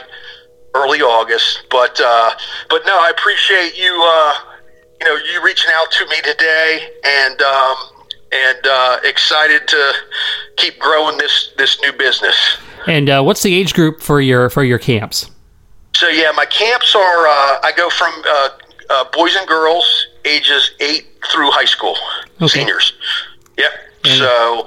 early 0.75 1.01
August. 1.01 1.65
But 1.71 2.01
uh, 2.01 2.31
but 2.69 2.83
no, 2.87 2.97
I 3.01 3.11
appreciate 3.11 3.77
you. 3.77 3.93
Uh, 4.01 4.35
you 5.01 5.09
know, 5.09 5.17
you 5.17 5.45
reaching 5.45 5.71
out 5.75 5.91
to 5.91 6.07
me 6.07 6.21
today, 6.23 6.89
and 7.05 7.43
um, 7.43 7.77
and 8.33 8.67
uh, 8.67 8.99
excited 9.05 9.69
to 9.69 9.93
keep 10.57 10.79
growing 10.79 11.19
this 11.19 11.53
this 11.57 11.81
new 11.83 11.93
business. 11.93 12.59
And 12.87 13.09
uh, 13.09 13.23
what's 13.23 13.43
the 13.43 13.55
age 13.55 13.75
group 13.75 14.01
for 14.01 14.21
your 14.21 14.51
for 14.51 14.65
your 14.65 14.79
camps? 14.79 15.31
So 15.95 16.09
yeah, 16.09 16.33
my 16.35 16.47
camps 16.47 16.95
are 16.95 17.27
uh, 17.27 17.59
I 17.63 17.73
go 17.77 17.91
from 17.91 18.13
uh, 18.27 18.49
uh, 18.91 19.05
boys 19.13 19.37
and 19.37 19.47
girls 19.47 20.07
ages 20.25 20.73
eight 20.81 21.07
through 21.31 21.51
high 21.51 21.65
school 21.65 21.97
okay. 22.41 22.49
seniors. 22.49 22.93
Yep. 23.59 23.71
And 24.05 24.15
so 24.15 24.67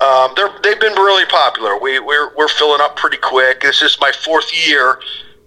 um, 0.00 0.32
they're 0.36 0.52
they've 0.62 0.80
been 0.80 0.94
really 0.94 1.26
popular. 1.26 1.78
We 1.78 1.98
we're 1.98 2.34
we're 2.36 2.48
filling 2.48 2.80
up 2.80 2.96
pretty 2.96 3.16
quick. 3.16 3.62
This 3.62 3.82
is 3.82 3.98
my 4.00 4.12
fourth 4.12 4.50
year 4.66 5.00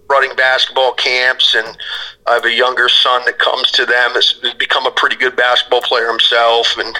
running 0.10 0.36
basketball 0.36 0.93
camps, 0.93 1.55
and 1.55 1.77
I 2.25 2.34
have 2.34 2.45
a 2.45 2.51
younger 2.51 2.89
son 2.89 3.21
that 3.25 3.38
comes 3.38 3.71
to 3.71 3.86
them. 3.86 4.12
Has 4.13 4.34
become 4.58 4.86
a 4.86 4.91
pretty 4.91 5.15
good 5.15 5.36
basketball 5.36 5.82
player 5.82 6.10
himself, 6.10 6.75
and 6.77 6.99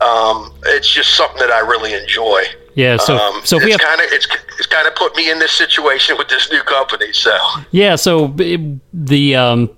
um, 0.00 0.54
it's 0.66 0.92
just 0.92 1.14
something 1.16 1.38
that 1.38 1.50
I 1.50 1.60
really 1.60 1.94
enjoy. 1.94 2.44
Yeah, 2.74 2.96
so 2.96 3.16
um, 3.16 3.40
so 3.44 3.58
it's 3.60 3.76
kind 3.76 4.00
of 4.00 4.06
it's 4.12 4.28
it's 4.56 4.66
kind 4.66 4.86
of 4.86 4.94
put 4.94 5.16
me 5.16 5.30
in 5.30 5.40
this 5.40 5.50
situation 5.50 6.16
with 6.16 6.28
this 6.28 6.48
new 6.50 6.62
company. 6.62 7.12
So 7.12 7.36
yeah, 7.72 7.96
so 7.96 8.28
the 8.28 9.34
um, 9.34 9.70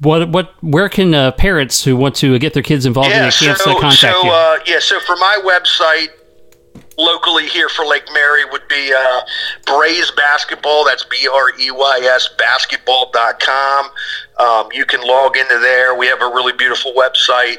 what 0.00 0.28
what 0.28 0.62
where 0.62 0.90
can 0.90 1.14
uh, 1.14 1.32
parents 1.32 1.82
who 1.82 1.96
want 1.96 2.14
to 2.16 2.38
get 2.38 2.52
their 2.52 2.62
kids 2.62 2.84
involved 2.84 3.10
yeah, 3.10 3.24
in 3.24 3.30
the 3.30 3.32
camps 3.32 3.64
so, 3.64 3.80
contact 3.80 4.00
so, 4.00 4.22
you? 4.24 4.30
Uh, 4.30 4.58
yeah, 4.66 4.80
so 4.80 5.00
for 5.00 5.16
my 5.16 5.40
website, 5.42 6.08
locally 6.98 7.48
here 7.48 7.68
for 7.68 7.84
Lake 7.84 8.04
Mary 8.12 8.44
would 8.44 8.66
be 8.68 8.92
uh, 8.92 9.22
Basketball. 10.16 10.84
That's 10.84 11.04
B 11.04 11.28
R 11.32 11.58
E 11.58 11.70
Y 11.70 12.10
S 12.14 12.28
basketball.com. 12.36 13.90
Um, 14.42 14.68
you 14.72 14.84
can 14.84 15.00
log 15.06 15.36
into 15.36 15.58
there. 15.58 15.94
We 15.94 16.06
have 16.06 16.20
a 16.20 16.26
really 16.26 16.52
beautiful 16.52 16.92
website. 16.94 17.58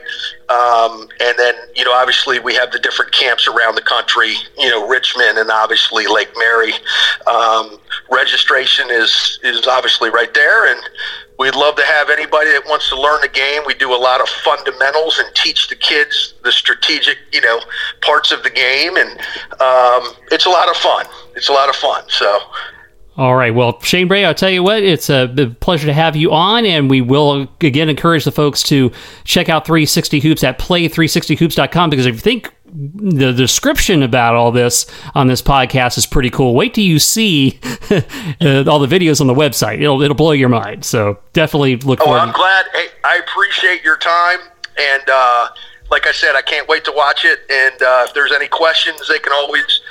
Um, 0.49 1.07
and 1.19 1.37
then, 1.37 1.53
you 1.75 1.85
know, 1.85 1.93
obviously 1.93 2.39
we 2.39 2.53
have 2.55 2.71
the 2.71 2.79
different 2.79 3.11
camps 3.13 3.47
around 3.47 3.75
the 3.75 3.81
country, 3.81 4.33
you 4.57 4.69
know, 4.69 4.87
Richmond 4.87 5.37
and 5.37 5.49
obviously 5.49 6.05
Lake 6.07 6.31
Mary. 6.37 6.73
Um, 7.27 7.79
registration 8.11 8.87
is, 8.89 9.39
is 9.43 9.65
obviously 9.67 10.09
right 10.09 10.33
there. 10.33 10.67
And 10.67 10.81
We'd 11.39 11.55
love 11.55 11.75
to 11.75 11.83
have 11.83 12.09
anybody 12.09 12.51
that 12.51 12.63
wants 12.67 12.89
to 12.89 12.99
learn 12.99 13.19
the 13.21 13.27
game. 13.27 13.63
We 13.65 13.73
do 13.73 13.93
a 13.93 13.97
lot 13.97 14.21
of 14.21 14.29
fundamentals 14.29 15.17
and 15.19 15.33
teach 15.35 15.67
the 15.67 15.75
kids 15.75 16.35
the 16.43 16.51
strategic, 16.51 17.17
you 17.31 17.41
know, 17.41 17.59
parts 18.01 18.31
of 18.31 18.43
the 18.43 18.49
game, 18.49 18.95
and 18.95 19.09
um, 19.59 20.15
it's 20.31 20.45
a 20.45 20.49
lot 20.49 20.69
of 20.69 20.77
fun. 20.77 21.05
It's 21.35 21.49
a 21.49 21.53
lot 21.53 21.69
of 21.69 21.75
fun. 21.75 22.03
So. 22.07 22.39
All 23.15 23.35
right. 23.35 23.53
Well, 23.53 23.79
Shane 23.81 24.07
Brey, 24.07 24.25
I'll 24.25 24.33
tell 24.33 24.49
you 24.49 24.63
what, 24.63 24.81
it's 24.81 25.09
a 25.09 25.55
pleasure 25.59 25.85
to 25.85 25.93
have 25.93 26.15
you 26.15 26.31
on, 26.31 26.65
and 26.65 26.89
we 26.89 27.01
will 27.01 27.47
again 27.61 27.87
encourage 27.89 28.25
the 28.25 28.31
folks 28.31 28.63
to 28.63 28.91
check 29.23 29.49
out 29.49 29.65
360 29.67 30.19
Hoops 30.21 30.43
at 30.43 30.57
play360hoops.com 30.57 31.89
because 31.89 32.07
if 32.07 32.15
you 32.15 32.21
think 32.21 32.51
the 32.73 33.31
description 33.31 34.01
about 34.01 34.33
all 34.33 34.51
this 34.51 34.87
on 35.13 35.27
this 35.27 35.43
podcast 35.43 35.97
is 35.97 36.07
pretty 36.07 36.31
cool. 36.31 36.55
Wait 36.55 36.73
till 36.73 36.83
you 36.83 36.97
see 36.97 37.59
uh, 37.91 38.63
all 38.67 38.79
the 38.79 38.87
videos 38.87 39.21
on 39.21 39.27
the 39.27 39.33
website; 39.35 39.79
it'll 39.79 40.01
it'll 40.01 40.15
blow 40.15 40.31
your 40.31 40.49
mind. 40.49 40.83
So 40.83 41.19
definitely 41.33 41.77
look. 41.77 41.99
Oh, 42.01 42.13
I'm 42.13 42.33
glad. 42.33 42.65
Hey, 42.73 42.87
I 43.03 43.17
appreciate 43.17 43.83
your 43.83 43.97
time, 43.97 44.39
and 44.79 45.03
uh, 45.07 45.49
like 45.91 46.07
I 46.07 46.11
said, 46.11 46.35
I 46.35 46.41
can't 46.41 46.67
wait 46.67 46.83
to 46.85 46.91
watch 46.91 47.23
it. 47.23 47.41
And 47.51 47.79
uh, 47.81 48.05
if 48.07 48.15
there's 48.15 48.31
any 48.31 48.47
questions, 48.47 49.07
they 49.07 49.19
can 49.19 49.31
always, 49.31 49.81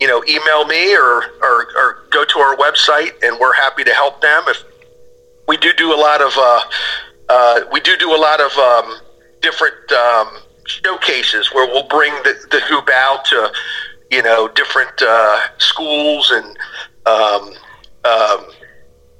you 0.00 0.06
know, 0.06 0.22
email 0.28 0.66
me 0.66 0.94
or, 0.94 1.22
or 1.42 1.66
or 1.76 2.06
go 2.10 2.24
to 2.24 2.38
our 2.38 2.56
website, 2.56 3.12
and 3.22 3.38
we're 3.40 3.54
happy 3.54 3.84
to 3.84 3.94
help 3.94 4.20
them. 4.20 4.42
If 4.46 4.62
we 5.48 5.56
do 5.56 5.72
do 5.72 5.94
a 5.94 5.96
lot 5.96 6.20
of, 6.20 6.32
uh, 6.36 6.60
uh, 7.28 7.60
we 7.72 7.80
do 7.80 7.96
do 7.96 8.14
a 8.14 8.20
lot 8.20 8.40
of 8.40 8.52
um, 8.58 8.96
different. 9.40 9.92
Um, 9.92 10.38
showcases 10.66 11.52
where 11.54 11.66
we'll 11.66 11.86
bring 11.88 12.12
the, 12.24 12.34
the 12.50 12.60
hoop 12.60 12.88
out 12.90 13.24
to 13.24 13.52
you 14.10 14.22
know 14.22 14.48
different 14.48 15.00
uh, 15.02 15.40
schools 15.58 16.30
and 16.30 16.58
um, 17.06 17.52
um, 18.04 18.46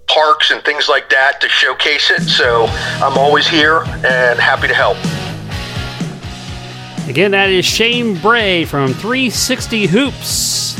parks 0.09 0.51
and 0.51 0.65
things 0.65 0.89
like 0.89 1.09
that 1.11 1.41
to 1.41 1.49
showcase 1.49 2.11
it. 2.11 2.23
So 2.23 2.67
I'm 3.03 3.19
always 3.19 3.47
here 3.47 3.83
and 4.05 4.39
happy 4.39 4.69
to 4.69 4.75
help. 4.75 4.97
Again, 7.17 7.31
that 7.31 7.49
is 7.49 7.65
Shane 7.65 8.19
Brey 8.19 8.67
from 8.67 8.93
360 8.93 9.87
Hoops. 9.87 10.79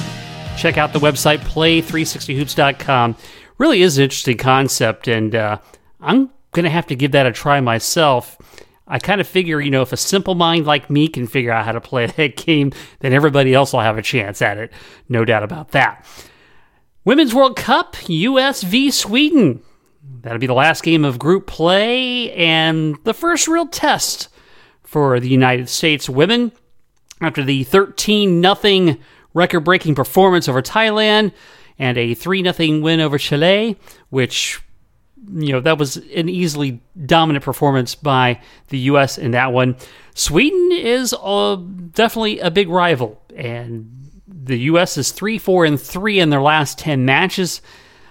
Check 0.59 0.77
out 0.77 0.93
the 0.93 0.99
website 0.99 1.39
play360hoops.com. 1.39 3.17
Really 3.57 3.81
is 3.81 3.97
an 3.97 4.05
interesting 4.05 4.37
concept, 4.37 5.09
and 5.09 5.35
uh, 5.35 5.61
I'm 5.99 6.29
going 6.53 6.65
to 6.65 6.71
have 6.71 6.89
to 6.89 6.95
give 6.95 7.13
that 7.13 7.25
a 7.25 7.33
try 7.33 7.63
myself. 7.63 8.37
I 8.87 8.99
kind 8.99 9.19
of 9.19 9.27
figure, 9.27 9.63
you 9.63 9.71
know, 9.71 9.81
if 9.81 9.95
a 9.95 9.97
simple 9.97 10.35
mind 10.35 10.67
like 10.67 10.91
me 10.91 11.09
can 11.09 11.27
figure 11.27 11.53
out 11.53 11.65
how 11.65 11.73
to 11.73 11.81
play 11.81 12.05
that 12.19 12.37
game, 12.37 12.71
then 12.99 13.15
everybody 13.15 13.55
else 13.55 13.73
will 13.73 13.81
have 13.81 13.97
a 13.97 14.03
chance 14.03 14.43
at 14.43 14.59
it. 14.59 14.71
No 15.09 15.25
doubt 15.25 15.43
about 15.43 15.71
that. 15.71 16.05
Women's 17.07 17.35
World 17.35 17.57
Cup, 17.57 17.97
US 18.09 18.63
v 18.63 18.91
Sweden. 18.91 19.63
That'll 20.21 20.39
be 20.39 20.47
the 20.47 20.53
last 20.53 20.83
game 20.83 21.07
of 21.07 21.19
group 21.19 21.47
play 21.47 22.31
and 22.33 22.99
the 23.05 23.15
first 23.15 23.49
real 23.49 23.67
test 23.67 24.29
for 24.97 25.21
the 25.21 25.29
United 25.29 25.69
States 25.69 26.09
women 26.09 26.51
after 27.21 27.45
the 27.45 27.65
13 27.65 28.43
0 28.43 28.97
record 29.35 29.61
breaking 29.61 29.95
performance 29.95 30.49
over 30.49 30.63
Thailand 30.63 31.33
and 31.79 31.99
a 31.99 32.15
3 32.15 32.51
0 32.51 32.81
win 32.81 33.01
over 33.01 33.19
Chile, 33.19 33.77
which 34.09 34.59
you 35.31 35.53
know 35.53 35.61
that 35.61 35.77
was 35.77 35.99
an 35.99 36.31
easily 36.31 36.81
dominant 37.05 37.45
performance 37.45 37.95
by 37.95 38.41
the 38.69 38.79
U.S. 38.79 39.19
in 39.19 39.33
that 39.33 39.53
one. 39.53 39.77
Sweden 40.15 40.71
is 40.73 41.15
uh, 41.21 41.57
definitely 41.91 42.39
a 42.39 42.51
big 42.51 42.71
rival, 42.71 43.21
and 43.37 44.11
the 44.27 44.61
U.S. 44.61 44.97
is 44.97 45.13
three, 45.13 45.37
four, 45.37 45.67
and 45.67 45.79
three 45.79 46.19
in 46.19 46.31
their 46.31 46.41
last 46.41 46.79
ten 46.79 47.05
matches 47.05 47.61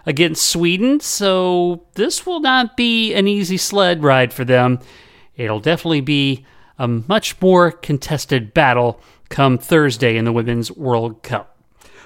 against 0.06 0.46
Sweden. 0.46 1.00
So 1.00 1.88
this 1.96 2.28
will 2.28 2.42
not 2.42 2.78
be 2.78 3.12
an 3.16 3.28
easy 3.28 3.58
sled 3.58 4.04
ride 4.04 4.32
for 4.32 4.46
them. 4.46 4.78
It'll 5.36 5.60
definitely 5.60 6.02
be 6.02 6.46
a 6.78 6.88
much 6.88 7.40
more 7.42 7.72
contested 7.72 8.54
battle 8.54 9.00
come 9.30 9.58
Thursday 9.58 10.18
in 10.18 10.26
the 10.26 10.34
Women's 10.34 10.72
World 10.72 11.24
Cup. 11.24 11.58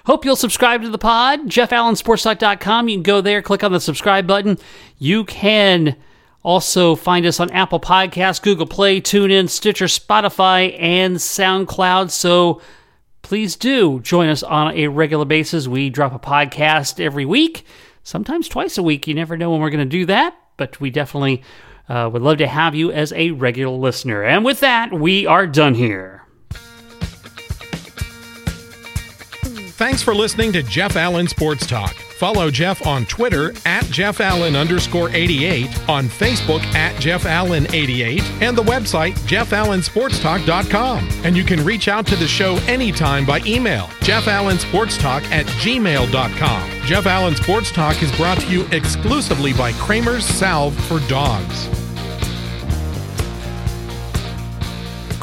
Hope 0.05 0.25
you'll 0.25 0.35
subscribe 0.35 0.81
to 0.81 0.89
the 0.89 0.97
pod. 0.97 1.41
JeffAllenSportsTalk.com. 1.41 2.89
You 2.89 2.95
can 2.95 3.03
go 3.03 3.21
there, 3.21 3.41
click 3.41 3.63
on 3.63 3.71
the 3.71 3.79
subscribe 3.79 4.25
button. 4.25 4.57
You 4.97 5.25
can 5.25 5.95
also 6.43 6.95
find 6.95 7.25
us 7.25 7.39
on 7.39 7.51
Apple 7.51 7.79
Podcasts, 7.79 8.41
Google 8.41 8.65
Play, 8.65 9.01
TuneIn, 9.01 9.49
Stitcher, 9.49 9.85
Spotify, 9.85 10.75
and 10.79 11.17
SoundCloud. 11.17 12.11
So 12.11 12.61
please 13.21 13.55
do 13.55 13.99
join 13.99 14.29
us 14.29 14.41
on 14.41 14.73
a 14.73 14.87
regular 14.87 15.25
basis. 15.25 15.67
We 15.67 15.89
drop 15.89 16.13
a 16.13 16.19
podcast 16.19 17.03
every 17.03 17.25
week, 17.25 17.65
sometimes 18.03 18.47
twice 18.47 18.77
a 18.77 18.83
week. 18.83 19.05
You 19.05 19.13
never 19.13 19.37
know 19.37 19.51
when 19.51 19.61
we're 19.61 19.69
going 19.69 19.79
to 19.79 19.97
do 19.97 20.05
that, 20.05 20.35
but 20.57 20.79
we 20.79 20.89
definitely 20.89 21.43
uh, 21.89 22.09
would 22.11 22.21
love 22.21 22.37
to 22.37 22.47
have 22.47 22.75
you 22.75 22.91
as 22.91 23.11
a 23.13 23.31
regular 23.31 23.75
listener. 23.75 24.23
And 24.23 24.45
with 24.45 24.59
that, 24.61 24.93
we 24.93 25.25
are 25.25 25.47
done 25.47 25.73
here. 25.73 26.19
Thanks 29.79 30.03
for 30.03 30.13
listening 30.13 30.51
to 30.53 30.61
Jeff 30.61 30.97
Allen 30.97 31.27
Sports 31.27 31.65
Talk. 31.65 31.95
Follow 31.95 32.51
Jeff 32.51 32.85
on 32.85 33.05
Twitter 33.05 33.53
at 33.65 33.85
Jeff 33.85 34.19
Allen 34.19 34.57
underscore 34.57 35.09
88, 35.09 35.89
on 35.89 36.09
Facebook 36.09 36.61
at 36.75 36.99
Jeff 36.99 37.25
Allen 37.25 37.65
88, 37.73 38.21
and 38.41 38.57
the 38.57 38.63
website 38.63 39.13
jeffallensportstalk.com. 39.19 41.07
And 41.23 41.37
you 41.37 41.45
can 41.45 41.63
reach 41.63 41.87
out 41.87 42.05
to 42.07 42.17
the 42.17 42.27
show 42.27 42.57
anytime 42.67 43.25
by 43.25 43.39
email, 43.45 43.83
jeffallensportstalk 44.01 45.23
at 45.31 45.45
gmail.com. 45.45 46.71
Jeff 46.85 47.05
Allen 47.05 47.37
Sports 47.37 47.71
Talk 47.71 48.03
is 48.03 48.11
brought 48.17 48.41
to 48.41 48.51
you 48.51 48.67
exclusively 48.73 49.53
by 49.53 49.71
Kramer's 49.71 50.25
Salve 50.25 50.77
for 50.87 50.99
Dogs. 51.07 51.69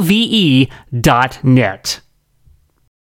V 0.00 0.10
E 0.10 0.68
dot 1.00 1.42
net. 1.42 2.00